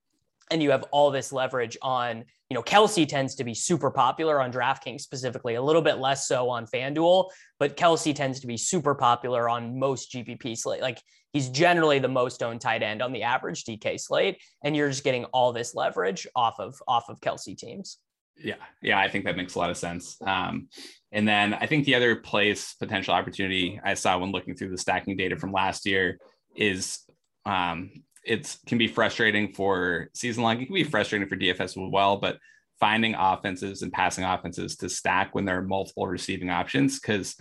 [0.51, 4.41] and you have all this leverage on, you know, kelsey tends to be super popular
[4.41, 8.57] on DraftKings specifically, a little bit less so on FanDuel, but kelsey tends to be
[8.57, 10.83] super popular on most GPP slate.
[10.83, 11.01] Like
[11.33, 15.05] he's generally the most owned tight end on the average DK slate, and you're just
[15.05, 17.99] getting all this leverage off of off of kelsey teams.
[18.37, 20.17] Yeah, yeah, I think that makes a lot of sense.
[20.27, 20.69] Um,
[21.13, 24.79] and then I think the other place potential opportunity I saw when looking through the
[24.79, 26.19] stacking data from last year
[26.57, 27.01] is
[27.47, 27.91] um,
[28.25, 30.61] it can be frustrating for season long.
[30.61, 32.39] It can be frustrating for DFS as well, but
[32.81, 36.99] finding offenses and passing offenses to stack when there are multiple receiving options.
[36.99, 37.37] Because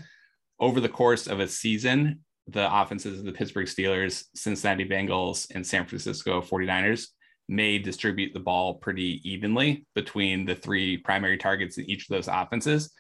[0.60, 5.66] over the course of a season, the offenses of the Pittsburgh Steelers, Cincinnati Bengals, and
[5.66, 7.08] San Francisco 49ers
[7.50, 12.28] may distribute the ball pretty evenly between the three primary targets in each of those
[12.28, 12.92] offenses.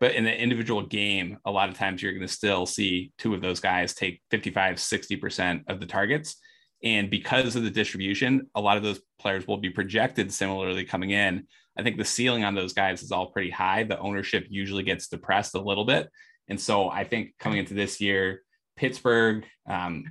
[0.00, 3.34] But in an individual game, a lot of times you're going to still see two
[3.34, 6.36] of those guys take 55, 60% of the targets.
[6.82, 11.10] And because of the distribution, a lot of those players will be projected similarly coming
[11.10, 11.46] in.
[11.76, 13.84] I think the ceiling on those guys is all pretty high.
[13.84, 16.08] The ownership usually gets depressed a little bit.
[16.48, 18.42] And so I think coming into this year,
[18.76, 20.04] Pittsburgh, um,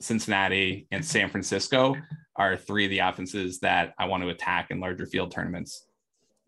[0.00, 1.96] Cincinnati, and San Francisco
[2.36, 5.86] are three of the offenses that I want to attack in larger field tournaments.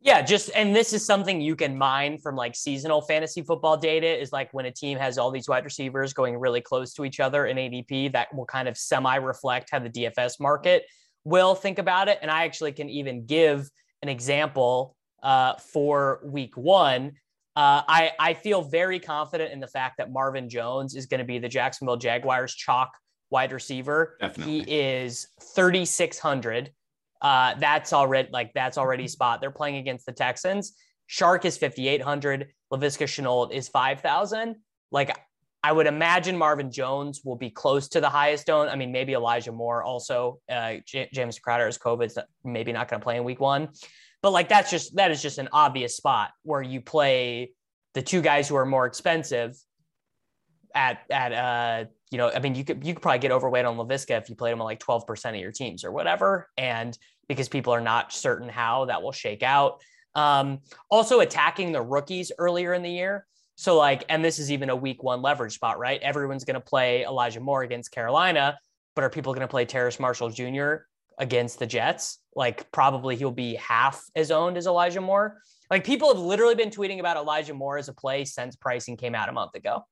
[0.05, 4.07] Yeah, just and this is something you can mine from like seasonal fantasy football data
[4.07, 7.21] is like when a team has all these wide receivers going really close to each
[7.21, 10.85] other in ADP that will kind of semi reflect how the DFS market
[11.25, 12.19] will think about it.
[12.21, 13.71] And I actually can even give
[14.03, 17.13] an example uh, for week one.
[17.57, 21.25] Uh, I, I feel very confident in the fact that Marvin Jones is going to
[21.25, 22.91] be the Jacksonville Jaguars chalk
[23.31, 24.19] wide receiver.
[24.21, 24.65] Definitely.
[24.65, 26.73] He is 3,600.
[27.21, 29.41] Uh, that's already like that's already spot.
[29.41, 30.75] They're playing against the Texans.
[31.09, 32.49] Chark is 5,800.
[32.73, 34.57] Laviska Shenault is 5,000.
[34.91, 35.17] Like
[35.63, 38.69] I would imagine Marvin Jones will be close to the highest owned.
[38.69, 40.39] I mean, maybe Elijah Moore also.
[40.47, 43.71] Uh, J- James Crowder is COVID, maybe not going to play in week one.
[44.21, 47.53] But like that's just that is just an obvious spot where you play
[47.95, 49.55] the two guys who are more expensive
[50.75, 53.77] at at uh you know I mean you could you could probably get overweight on
[53.77, 56.97] Laviska if you played him on like 12% of your teams or whatever and
[57.29, 59.81] because people are not certain how that will shake out.
[60.15, 60.61] Um,
[60.91, 63.27] also attacking the rookies earlier in the year.
[63.57, 66.01] So like, and this is even a week one leverage spot, right?
[66.03, 68.59] Everyone's going to play Elijah Moore against Carolina,
[68.95, 70.75] but are people going to play Terrace Marshall Jr.
[71.19, 72.19] against the Jets?
[72.35, 75.39] Like probably he'll be half as owned as Elijah Moore.
[75.71, 79.15] Like people have literally been tweeting about Elijah Moore as a play since pricing came
[79.15, 79.85] out a month ago.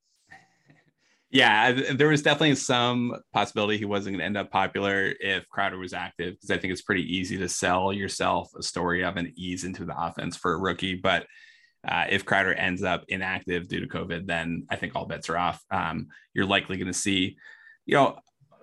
[1.33, 5.79] Yeah, there was definitely some possibility he wasn't going to end up popular if Crowder
[5.79, 9.33] was active because I think it's pretty easy to sell yourself a story of an
[9.35, 10.95] ease into the offense for a rookie.
[10.95, 11.27] But
[11.89, 15.39] uh, if Crowder ends up inactive due to COVID, then I think all bets are
[15.39, 15.65] off.
[15.71, 17.39] Um, you're likely going to see,
[17.87, 18.19] you know,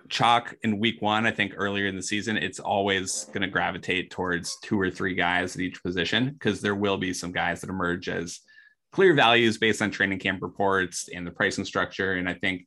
[0.07, 1.25] chalk in week one.
[1.25, 5.15] I think earlier in the season, it's always going to gravitate towards two or three
[5.15, 8.41] guys at each position because there will be some guys that emerge as
[8.91, 12.13] clear values based on training camp reports and the pricing structure.
[12.13, 12.65] And I think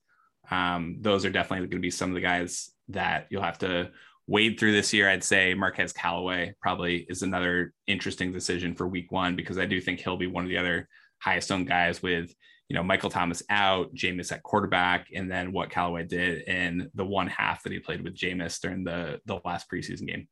[0.51, 3.91] um, those are definitely going to be some of the guys that you'll have to
[4.27, 5.09] wade through this year.
[5.09, 9.81] I'd say Marquez Callaway probably is another interesting decision for week one because I do
[9.81, 12.33] think he'll be one of the other highest owned guys with,
[12.69, 17.05] you know, Michael Thomas out, Jameis at quarterback, and then what Callaway did in the
[17.05, 20.29] one half that he played with Jameis during the, the last preseason game.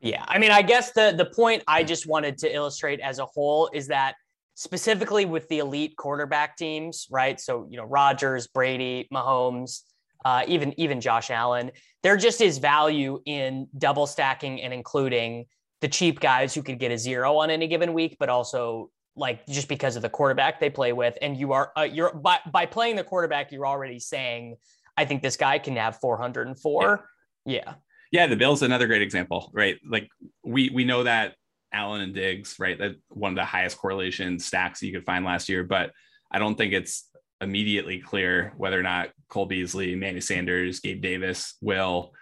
[0.00, 0.24] Yeah.
[0.26, 3.70] I mean, I guess the the point I just wanted to illustrate as a whole
[3.72, 4.16] is that
[4.62, 7.40] specifically with the elite quarterback teams, right?
[7.40, 9.80] So, you know, Rodgers, Brady, Mahomes,
[10.24, 11.72] uh, even even Josh Allen,
[12.04, 15.46] there just is value in double stacking and including
[15.80, 19.44] the cheap guys who could get a zero on any given week, but also like
[19.48, 22.64] just because of the quarterback they play with, and you are uh, you're by by
[22.64, 24.54] playing the quarterback, you're already saying,
[24.96, 27.08] I think this guy can have 404.
[27.46, 27.56] Yeah.
[27.56, 27.74] yeah.
[28.12, 29.78] Yeah, the Bills another great example, right?
[29.84, 30.08] Like
[30.44, 31.34] we we know that
[31.72, 32.78] Allen and Diggs, right?
[32.78, 35.90] That one of the highest correlation stacks you could find last year, but
[36.30, 37.08] I don't think it's
[37.40, 42.12] immediately clear whether or not Cole Beasley, Manny Sanders, Gabe Davis will,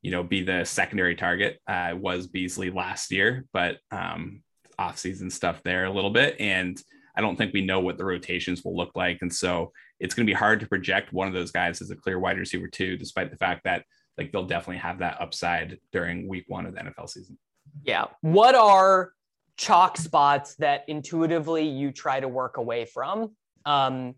[0.00, 1.60] you know, be the secondary target.
[1.66, 4.42] Uh, was Beasley last year, but um,
[4.78, 6.80] off-season stuff there a little bit, and
[7.14, 10.26] I don't think we know what the rotations will look like, and so it's going
[10.26, 12.96] to be hard to project one of those guys as a clear wide receiver too,
[12.96, 13.84] despite the fact that
[14.18, 17.38] like they'll definitely have that upside during week one of the NFL season.
[17.84, 18.06] Yeah.
[18.20, 19.12] What are
[19.56, 23.32] chalk spots that intuitively you try to work away from?
[23.64, 24.14] Um,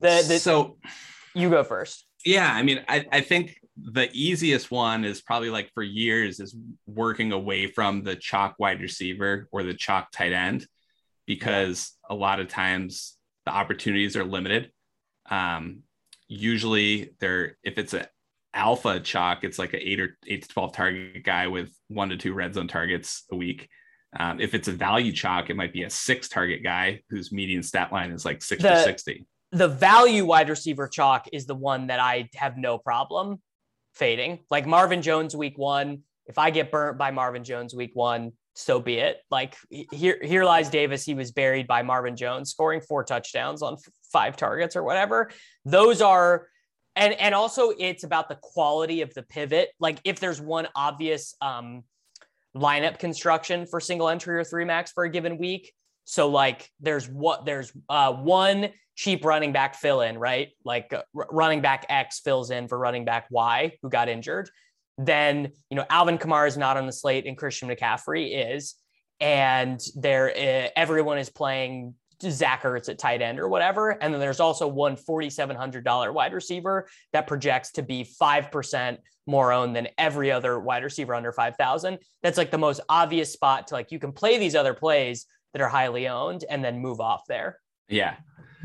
[0.00, 0.78] the, the so
[1.34, 2.06] you go first.
[2.24, 6.54] Yeah, I mean, I, I think the easiest one is probably like for years is
[6.86, 10.66] working away from the chalk wide receiver or the chalk tight end
[11.26, 14.70] because a lot of times the opportunities are limited.
[15.30, 15.82] Um,
[16.28, 18.08] usually they're if it's a
[18.54, 22.16] alpha chalk, it's like an eight or eight to 12 target guy with one to
[22.16, 23.68] two red zone targets a week.
[24.18, 27.62] Um, if it's a value chalk, it might be a six target guy whose median
[27.62, 29.26] stat line is like six the, to 60.
[29.52, 33.40] The value wide receiver chalk is the one that I have no problem
[33.94, 34.40] fading.
[34.50, 36.02] Like Marvin Jones week one.
[36.26, 39.18] If I get burnt by Marvin Jones week one, so be it.
[39.30, 41.04] Like here, here lies Davis.
[41.04, 43.76] He was buried by Marvin Jones, scoring four touchdowns on
[44.12, 45.30] five targets or whatever.
[45.64, 46.46] Those are
[46.96, 49.70] and and also it's about the quality of the pivot.
[49.80, 51.84] Like if there's one obvious um
[52.56, 55.72] lineup construction for single entry or three max for a given week.
[56.04, 60.50] So like there's what there's uh one cheap running back fill in right?
[60.64, 64.50] Like uh, running back x fills in for running back y who got injured.
[64.98, 68.74] Then you know alvin kamara is not on the slate and christian mccaffrey is.
[69.18, 71.94] And there uh, everyone is playing
[72.30, 73.90] Zach Ertz at tight end or whatever.
[73.90, 79.76] And then there's also one $4,700 wide receiver that projects to be 5% more owned
[79.76, 81.98] than every other wide receiver under 5,000.
[82.22, 85.62] That's like the most obvious spot to like, you can play these other plays that
[85.62, 87.58] are highly owned and then move off there.
[87.88, 88.16] Yeah.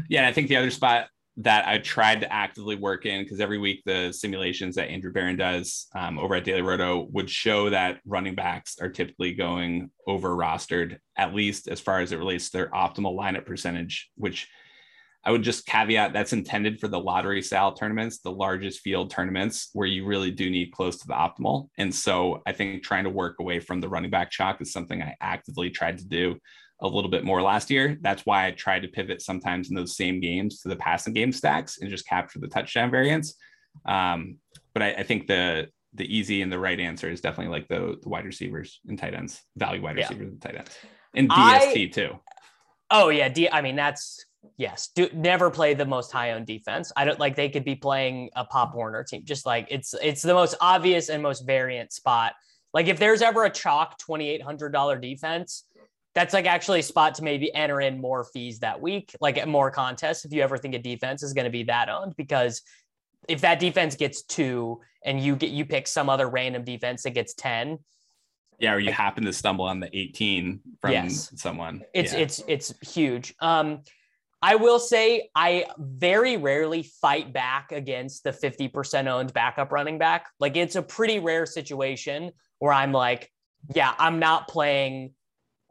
[0.10, 0.22] Yeah.
[0.22, 1.08] And I think the other spot
[1.38, 5.38] that I tried to actively work in because every week the simulations that Andrew Barron
[5.38, 10.30] does um, over at Daily Roto would show that running backs are typically going over
[10.30, 14.48] rostered, at least as far as it relates to their optimal lineup percentage, which
[15.24, 19.70] I would just caveat that's intended for the lottery style tournaments, the largest field tournaments
[19.74, 21.68] where you really do need close to the optimal.
[21.78, 25.04] And so I think trying to work away from the running back chalk is something
[25.04, 26.40] I actively tried to do
[26.82, 27.98] a little bit more last year.
[28.02, 31.32] That's why I tried to pivot sometimes in those same games to the passing game
[31.32, 33.36] stacks and just capture the touchdown variance.
[33.86, 34.38] Um,
[34.74, 37.98] but I, I, think the the easy and the right answer is definitely like the,
[38.02, 40.32] the wide receivers and tight ends, value wide receivers yeah.
[40.32, 40.78] and tight ends,
[41.14, 42.20] and DST I, too.
[42.90, 44.26] Oh yeah, D, I mean that's
[44.58, 44.90] yes.
[44.96, 46.92] Do never play the most high owned defense.
[46.96, 49.24] I don't like they could be playing a Pop Warner team.
[49.26, 52.34] Just like it's it's the most obvious and most variant spot.
[52.74, 55.66] Like if there's ever a chalk twenty eight hundred dollar defense,
[56.18, 59.48] that's like actually a spot to maybe enter in more fees that week, like at
[59.48, 60.26] more contests.
[60.26, 62.64] If you ever think a defense is going to be that owned, because
[63.30, 67.12] if that defense gets two and you get you pick some other random defense that
[67.12, 67.78] gets 10.
[68.58, 71.84] Yeah, or you like, happen to stumble on the 18 from yes, someone.
[71.94, 72.20] It's yeah.
[72.20, 73.36] it's it's huge.
[73.40, 73.84] Um
[74.42, 80.30] I will say I very rarely fight back against the 50% owned backup running back.
[80.40, 83.32] Like it's a pretty rare situation where I'm like,
[83.76, 85.14] yeah, I'm not playing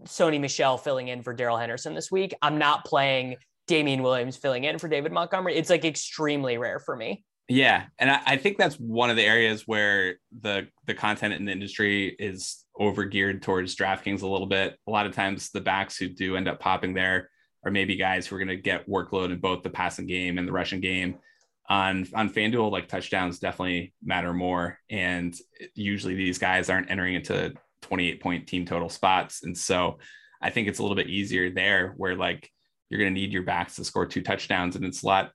[0.04, 2.34] Sony Michel filling in for Darrell Henderson this week.
[2.42, 3.36] I'm not playing
[3.66, 5.56] Damien Williams filling in for David Montgomery.
[5.56, 7.24] It's like extremely rare for me.
[7.48, 11.44] Yeah, and I, I, think that's one of the areas where the the content in
[11.44, 14.76] the industry is over geared towards DraftKings a little bit.
[14.88, 17.30] A lot of times, the backs who do end up popping there
[17.64, 20.46] are maybe guys who are going to get workload in both the passing game and
[20.46, 21.18] the rushing game.
[21.68, 25.36] On on FanDuel, like touchdowns definitely matter more, and
[25.74, 29.42] usually these guys aren't entering into 28 point team total spots.
[29.42, 29.98] And so
[30.40, 32.50] I think it's a little bit easier there where like
[32.88, 34.76] you're going to need your backs to score two touchdowns.
[34.76, 35.32] And it's a lot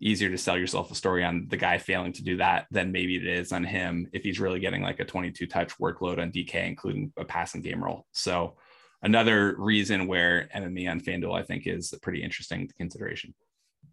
[0.00, 3.16] easier to sell yourself a story on the guy failing to do that than maybe
[3.16, 6.66] it is on him if he's really getting like a 22 touch workload on DK,
[6.66, 8.06] including a passing game role.
[8.12, 8.56] So
[9.02, 13.34] another reason where MME on FanDuel, I think, is a pretty interesting consideration.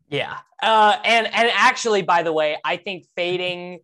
[0.10, 0.40] Yeah.
[0.62, 3.80] Uh, and and actually, by the way, I think fading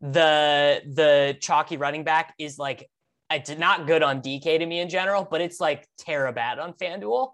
[0.00, 2.88] the the chalky running back is like
[3.30, 6.72] it's not good on DK to me in general, but it's like terrible bad on
[6.74, 7.32] FanDuel.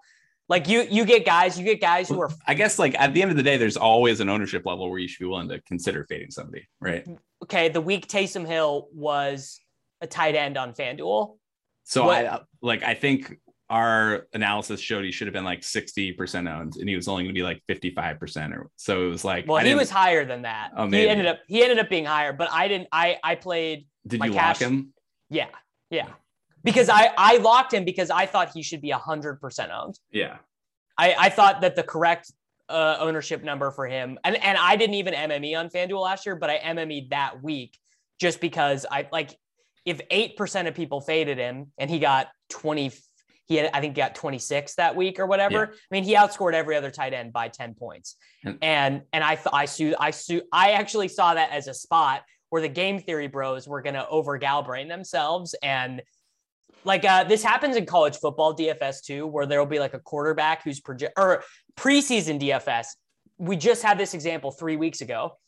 [0.49, 2.30] Like you, you get guys, you get guys who are.
[2.47, 4.99] I guess like at the end of the day, there's always an ownership level where
[4.99, 7.07] you should be willing to consider fading somebody, right?
[7.43, 9.59] Okay, the week Taysom Hill was
[10.01, 11.36] a tight end on FanDuel.
[11.84, 12.26] So what?
[12.26, 13.38] I like I think
[13.72, 17.34] our analysis showed he should have been like 60% owned and he was only going
[17.34, 20.72] to be like 55% or so it was like well he was higher than that
[20.76, 21.05] oh, maybe.
[21.05, 24.22] he ended up he ended up being higher but i didn't i i played did
[24.22, 24.93] you cash, lock him
[25.30, 25.47] yeah
[25.93, 26.09] yeah.
[26.64, 29.99] Because I, I locked him because I thought he should be 100% owned.
[30.11, 30.38] Yeah.
[30.97, 32.32] I, I thought that the correct
[32.68, 36.36] uh, ownership number for him, and, and I didn't even MME on FanDuel last year,
[36.36, 37.76] but I MME that week
[38.20, 39.36] just because I like
[39.84, 42.93] if 8% of people faded him and he got 20,
[43.47, 45.55] he had, I think, got 26 that week or whatever.
[45.55, 45.64] Yeah.
[45.64, 48.16] I mean, he outscored every other tight end by 10 points.
[48.45, 52.22] And, and, and I, I, su- I, su- I actually saw that as a spot
[52.53, 55.55] where the game theory bros were going to over Galbrain themselves.
[55.62, 56.03] And
[56.84, 60.62] like uh, this happens in college football DFS too, where there'll be like a quarterback
[60.62, 61.44] who's project or
[61.78, 62.88] preseason DFS.
[63.38, 65.38] We just had this example three weeks ago.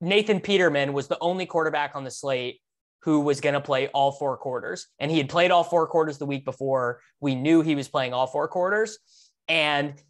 [0.00, 2.62] Nathan Peterman was the only quarterback on the slate
[3.02, 4.86] who was going to play all four quarters.
[4.98, 7.02] And he had played all four quarters the week before.
[7.20, 8.98] We knew he was playing all four quarters.
[9.48, 10.00] And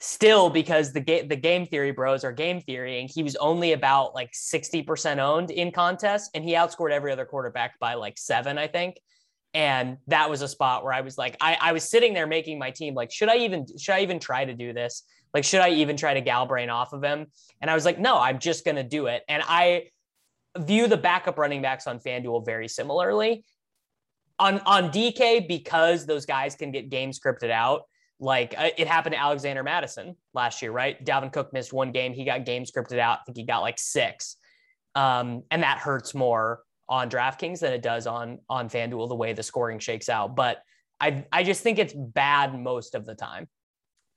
[0.00, 3.72] still because the game the game theory bros are game theory and he was only
[3.72, 8.58] about like 60% owned in contests and he outscored every other quarterback by like seven
[8.58, 8.96] i think.
[9.52, 12.58] And that was a spot where i was like I, I was sitting there making
[12.58, 15.02] my team like should i even should i even try to do this?
[15.34, 17.26] Like should i even try to galbrain off of him?
[17.60, 19.22] And i was like no i'm just going to do it.
[19.28, 19.88] And i
[20.56, 23.44] view the backup running backs on fanduel very similarly.
[24.38, 27.82] On on dk because those guys can get game scripted out
[28.20, 31.02] like uh, it happened to Alexander Mattison last year, right?
[31.04, 32.12] Dalvin Cook missed one game.
[32.12, 33.20] He got game scripted out.
[33.20, 34.36] I think he got like six.
[34.94, 39.32] Um, and that hurts more on DraftKings than it does on on FanDuel the way
[39.32, 40.36] the scoring shakes out.
[40.36, 40.62] But
[41.00, 43.48] I I just think it's bad most of the time.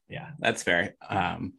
[0.09, 0.95] Yeah, that's fair.
[1.09, 1.53] Um,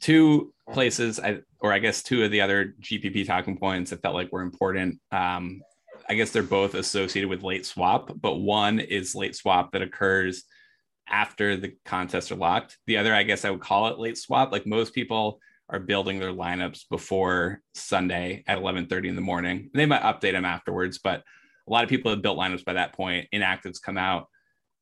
[0.00, 4.14] two places, I, or I guess two of the other GPP talking points that felt
[4.14, 5.00] like were important.
[5.12, 5.62] Um,
[6.08, 10.44] I guess they're both associated with late swap, but one is late swap that occurs
[11.08, 12.78] after the contests are locked.
[12.86, 14.52] The other, I guess I would call it late swap.
[14.52, 15.40] Like most people
[15.70, 19.70] are building their lineups before Sunday at 11:30 in the morning.
[19.74, 21.22] They might update them afterwards, but
[21.66, 23.28] a lot of people have built lineups by that point.
[23.32, 24.28] Inactives come out.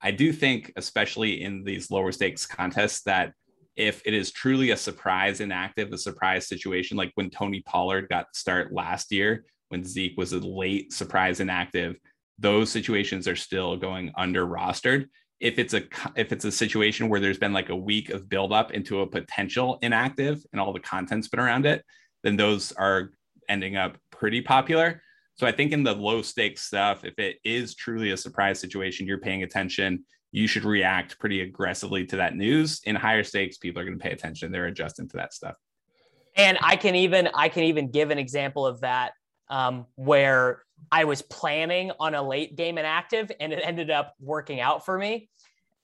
[0.01, 3.33] I do think, especially in these lower stakes contests, that
[3.77, 8.27] if it is truly a surprise inactive, a surprise situation, like when Tony Pollard got
[8.33, 11.97] the start last year, when Zeke was a late surprise inactive,
[12.39, 15.07] those situations are still going under rostered.
[15.43, 15.83] If it's a
[16.17, 19.79] if it's a situation where there's been like a week of buildup into a potential
[19.83, 21.85] inactive and all the content's been around it,
[22.23, 23.11] then those are
[23.49, 25.03] ending up pretty popular.
[25.35, 29.07] So I think in the low stakes stuff, if it is truly a surprise situation,
[29.07, 32.81] you're paying attention, you should react pretty aggressively to that news.
[32.85, 34.53] In higher stakes, people are going to pay attention.
[34.53, 35.57] They're adjusting to that stuff.
[36.37, 39.13] And I can even I can even give an example of that
[39.51, 44.61] um, where I was planning on a late game inactive and it ended up working
[44.61, 45.29] out for me.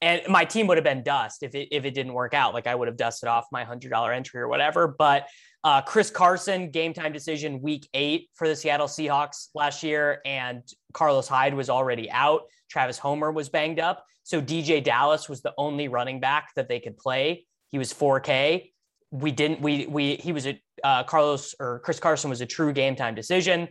[0.00, 2.54] And my team would have been dust if it if it didn't work out.
[2.54, 4.86] Like I would have dusted off my hundred dollar entry or whatever.
[4.86, 5.26] But
[5.64, 10.62] uh, Chris Carson, game time decision week eight for the Seattle Seahawks last year, and
[10.92, 12.42] Carlos Hyde was already out.
[12.70, 14.04] Travis Homer was banged up.
[14.22, 17.46] So DeeJay Dallas was the only running back that they could play.
[17.70, 18.70] He was 4K.
[19.10, 22.72] We didn't, we, we, he was a, uh, Carlos or Chris Carson was a true
[22.72, 23.68] game time decision.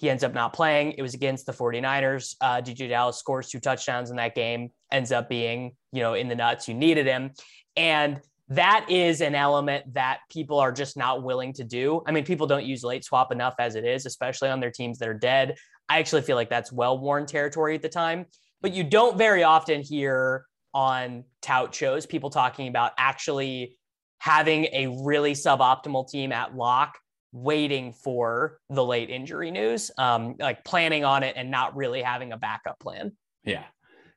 [0.00, 0.92] He ends up not playing.
[0.96, 2.34] It was against the 49ers.
[2.40, 6.26] Uh, DeeJay Dallas scores two touchdowns in that game, ends up being, you know, in
[6.26, 6.68] the nuts.
[6.68, 7.32] You needed him.
[7.76, 12.02] And that is an element that people are just not willing to do.
[12.06, 14.98] I mean, people don't use late swap enough as it is, especially on their teams
[15.00, 15.56] that are dead.
[15.86, 18.24] I actually feel like that's well worn territory at the time,
[18.62, 23.76] but you don't very often hear on tout shows people talking about actually
[24.16, 26.96] having a really suboptimal team at lock
[27.32, 32.32] waiting for the late injury news, um, like planning on it and not really having
[32.32, 33.12] a backup plan.
[33.44, 33.64] Yeah.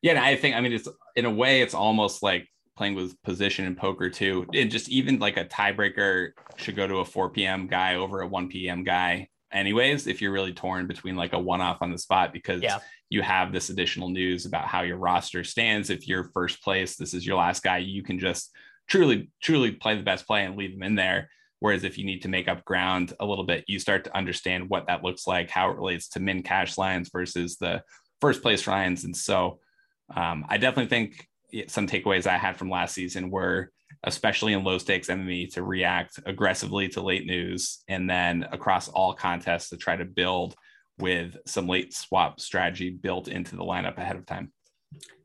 [0.01, 0.11] Yeah.
[0.11, 3.65] And I think, I mean, it's in a way, it's almost like playing with position
[3.65, 4.45] in poker too.
[4.53, 7.67] And just even like a tiebreaker should go to a 4 p.m.
[7.67, 8.83] guy over a 1 p.m.
[8.83, 12.61] guy, anyways, if you're really torn between like a one off on the spot because
[12.61, 12.79] yeah.
[13.09, 15.89] you have this additional news about how your roster stands.
[15.89, 18.51] If you're first place, this is your last guy, you can just
[18.89, 21.29] truly, truly play the best play and leave them in there.
[21.63, 24.69] Whereas if you need to make up ground a little bit, you start to understand
[24.69, 27.81] what that looks like, how it relates to min cash lines versus the
[28.19, 29.05] first place lines.
[29.05, 29.59] And so
[30.13, 31.25] um, I definitely think
[31.69, 33.71] some takeaways I had from last season were,
[34.03, 39.13] especially in low stakes MME, to react aggressively to late news and then across all
[39.13, 40.55] contests to try to build
[40.99, 44.51] with some late swap strategy built into the lineup ahead of time.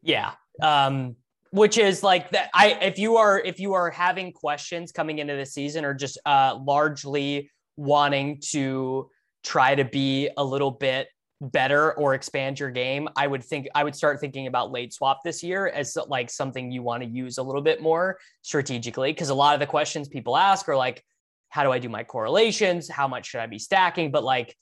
[0.04, 0.34] Yeah.
[0.62, 1.16] Um,
[1.50, 5.34] which is like that i if you are if you are having questions coming into
[5.36, 9.08] the season or just uh largely wanting to
[9.44, 11.08] try to be a little bit
[11.40, 15.20] better or expand your game i would think i would start thinking about late swap
[15.24, 19.12] this year as like something you want to use a little bit more strategically.
[19.12, 21.04] Because a lot of the questions people ask are like
[21.50, 22.88] how do i do my correlations?
[22.90, 24.10] How much should i be stacking?
[24.10, 24.56] But like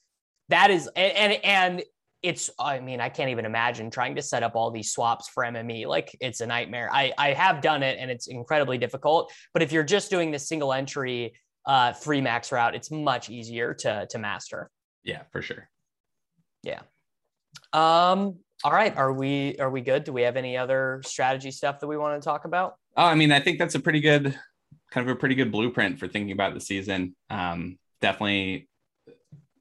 [0.50, 1.82] that is and and, and
[2.26, 5.48] it's i mean i can't even imagine trying to set up all these swaps for
[5.50, 6.90] mme like it's a nightmare.
[6.92, 10.38] I i have done it and it's incredibly difficult but if you're just doing the
[10.38, 11.34] single entry
[11.66, 14.70] uh three max route it's much easier to to master.
[15.04, 15.68] Yeah for sure.
[16.62, 16.80] Yeah.
[17.72, 18.96] Um all right.
[18.96, 20.04] Are we are we good?
[20.04, 22.74] Do we have any other strategy stuff that we want to talk about?
[22.96, 24.36] Oh i mean i think that's a pretty good
[24.90, 27.14] kind of a pretty good blueprint for thinking about the season.
[27.30, 28.68] Um definitely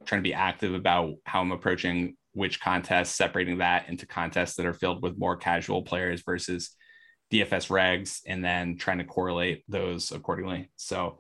[0.06, 4.66] trying to be active about how i'm approaching which contests, separating that into contests that
[4.66, 6.72] are filled with more casual players versus
[7.32, 10.70] DFS regs, and then trying to correlate those accordingly.
[10.76, 11.20] So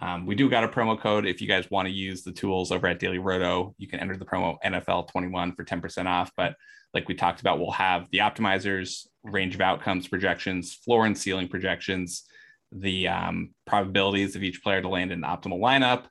[0.00, 1.26] um, we do got a promo code.
[1.26, 4.16] If you guys want to use the tools over at Daily Roto, you can enter
[4.16, 6.32] the promo NFL21 for 10% off.
[6.36, 6.54] But
[6.94, 11.48] like we talked about, we'll have the optimizers, range of outcomes projections, floor and ceiling
[11.48, 12.24] projections,
[12.72, 16.04] the um, probabilities of each player to land in the optimal lineup,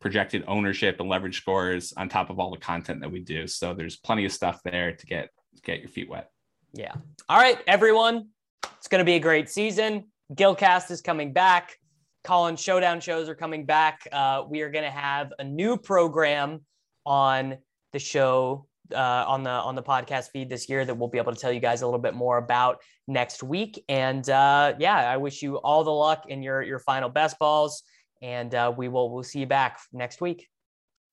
[0.00, 3.46] projected ownership and leverage scores on top of all the content that we do.
[3.46, 5.30] So there's plenty of stuff there to get
[5.64, 6.30] get your feet wet.
[6.72, 6.94] Yeah.
[7.28, 8.28] All right, everyone.
[8.76, 10.04] It's going to be a great season.
[10.34, 11.76] Gilcast is coming back.
[12.24, 14.06] Colin Showdown shows are coming back.
[14.12, 16.60] Uh, we are going to have a new program
[17.06, 17.56] on
[17.92, 21.32] the show uh, on the on the podcast feed this year that we'll be able
[21.32, 23.82] to tell you guys a little bit more about next week.
[23.88, 27.82] And uh, yeah, I wish you all the luck in your your final best balls
[28.22, 30.48] and uh, we will we'll see you back next week.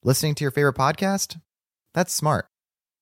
[0.03, 1.39] Listening to your favorite podcast?
[1.93, 2.47] That's smart.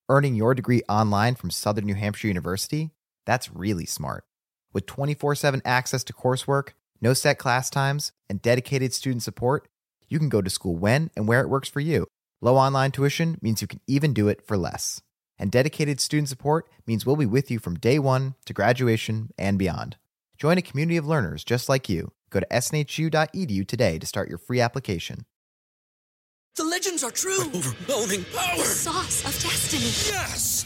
[0.09, 2.91] Earning your degree online from Southern New Hampshire University?
[3.25, 4.25] That's really smart.
[4.73, 6.69] With 24 7 access to coursework,
[7.01, 9.67] no set class times, and dedicated student support,
[10.07, 12.07] you can go to school when and where it works for you.
[12.41, 15.01] Low online tuition means you can even do it for less.
[15.39, 19.57] And dedicated student support means we'll be with you from day one to graduation and
[19.57, 19.97] beyond.
[20.37, 24.39] Join a community of learners just like you Go to snhu.edu today to start your
[24.39, 25.25] free application.
[26.55, 27.41] The legends are true.
[27.41, 28.57] overwhelming power!
[28.57, 29.83] The sauce of destiny.
[30.11, 30.65] Yes!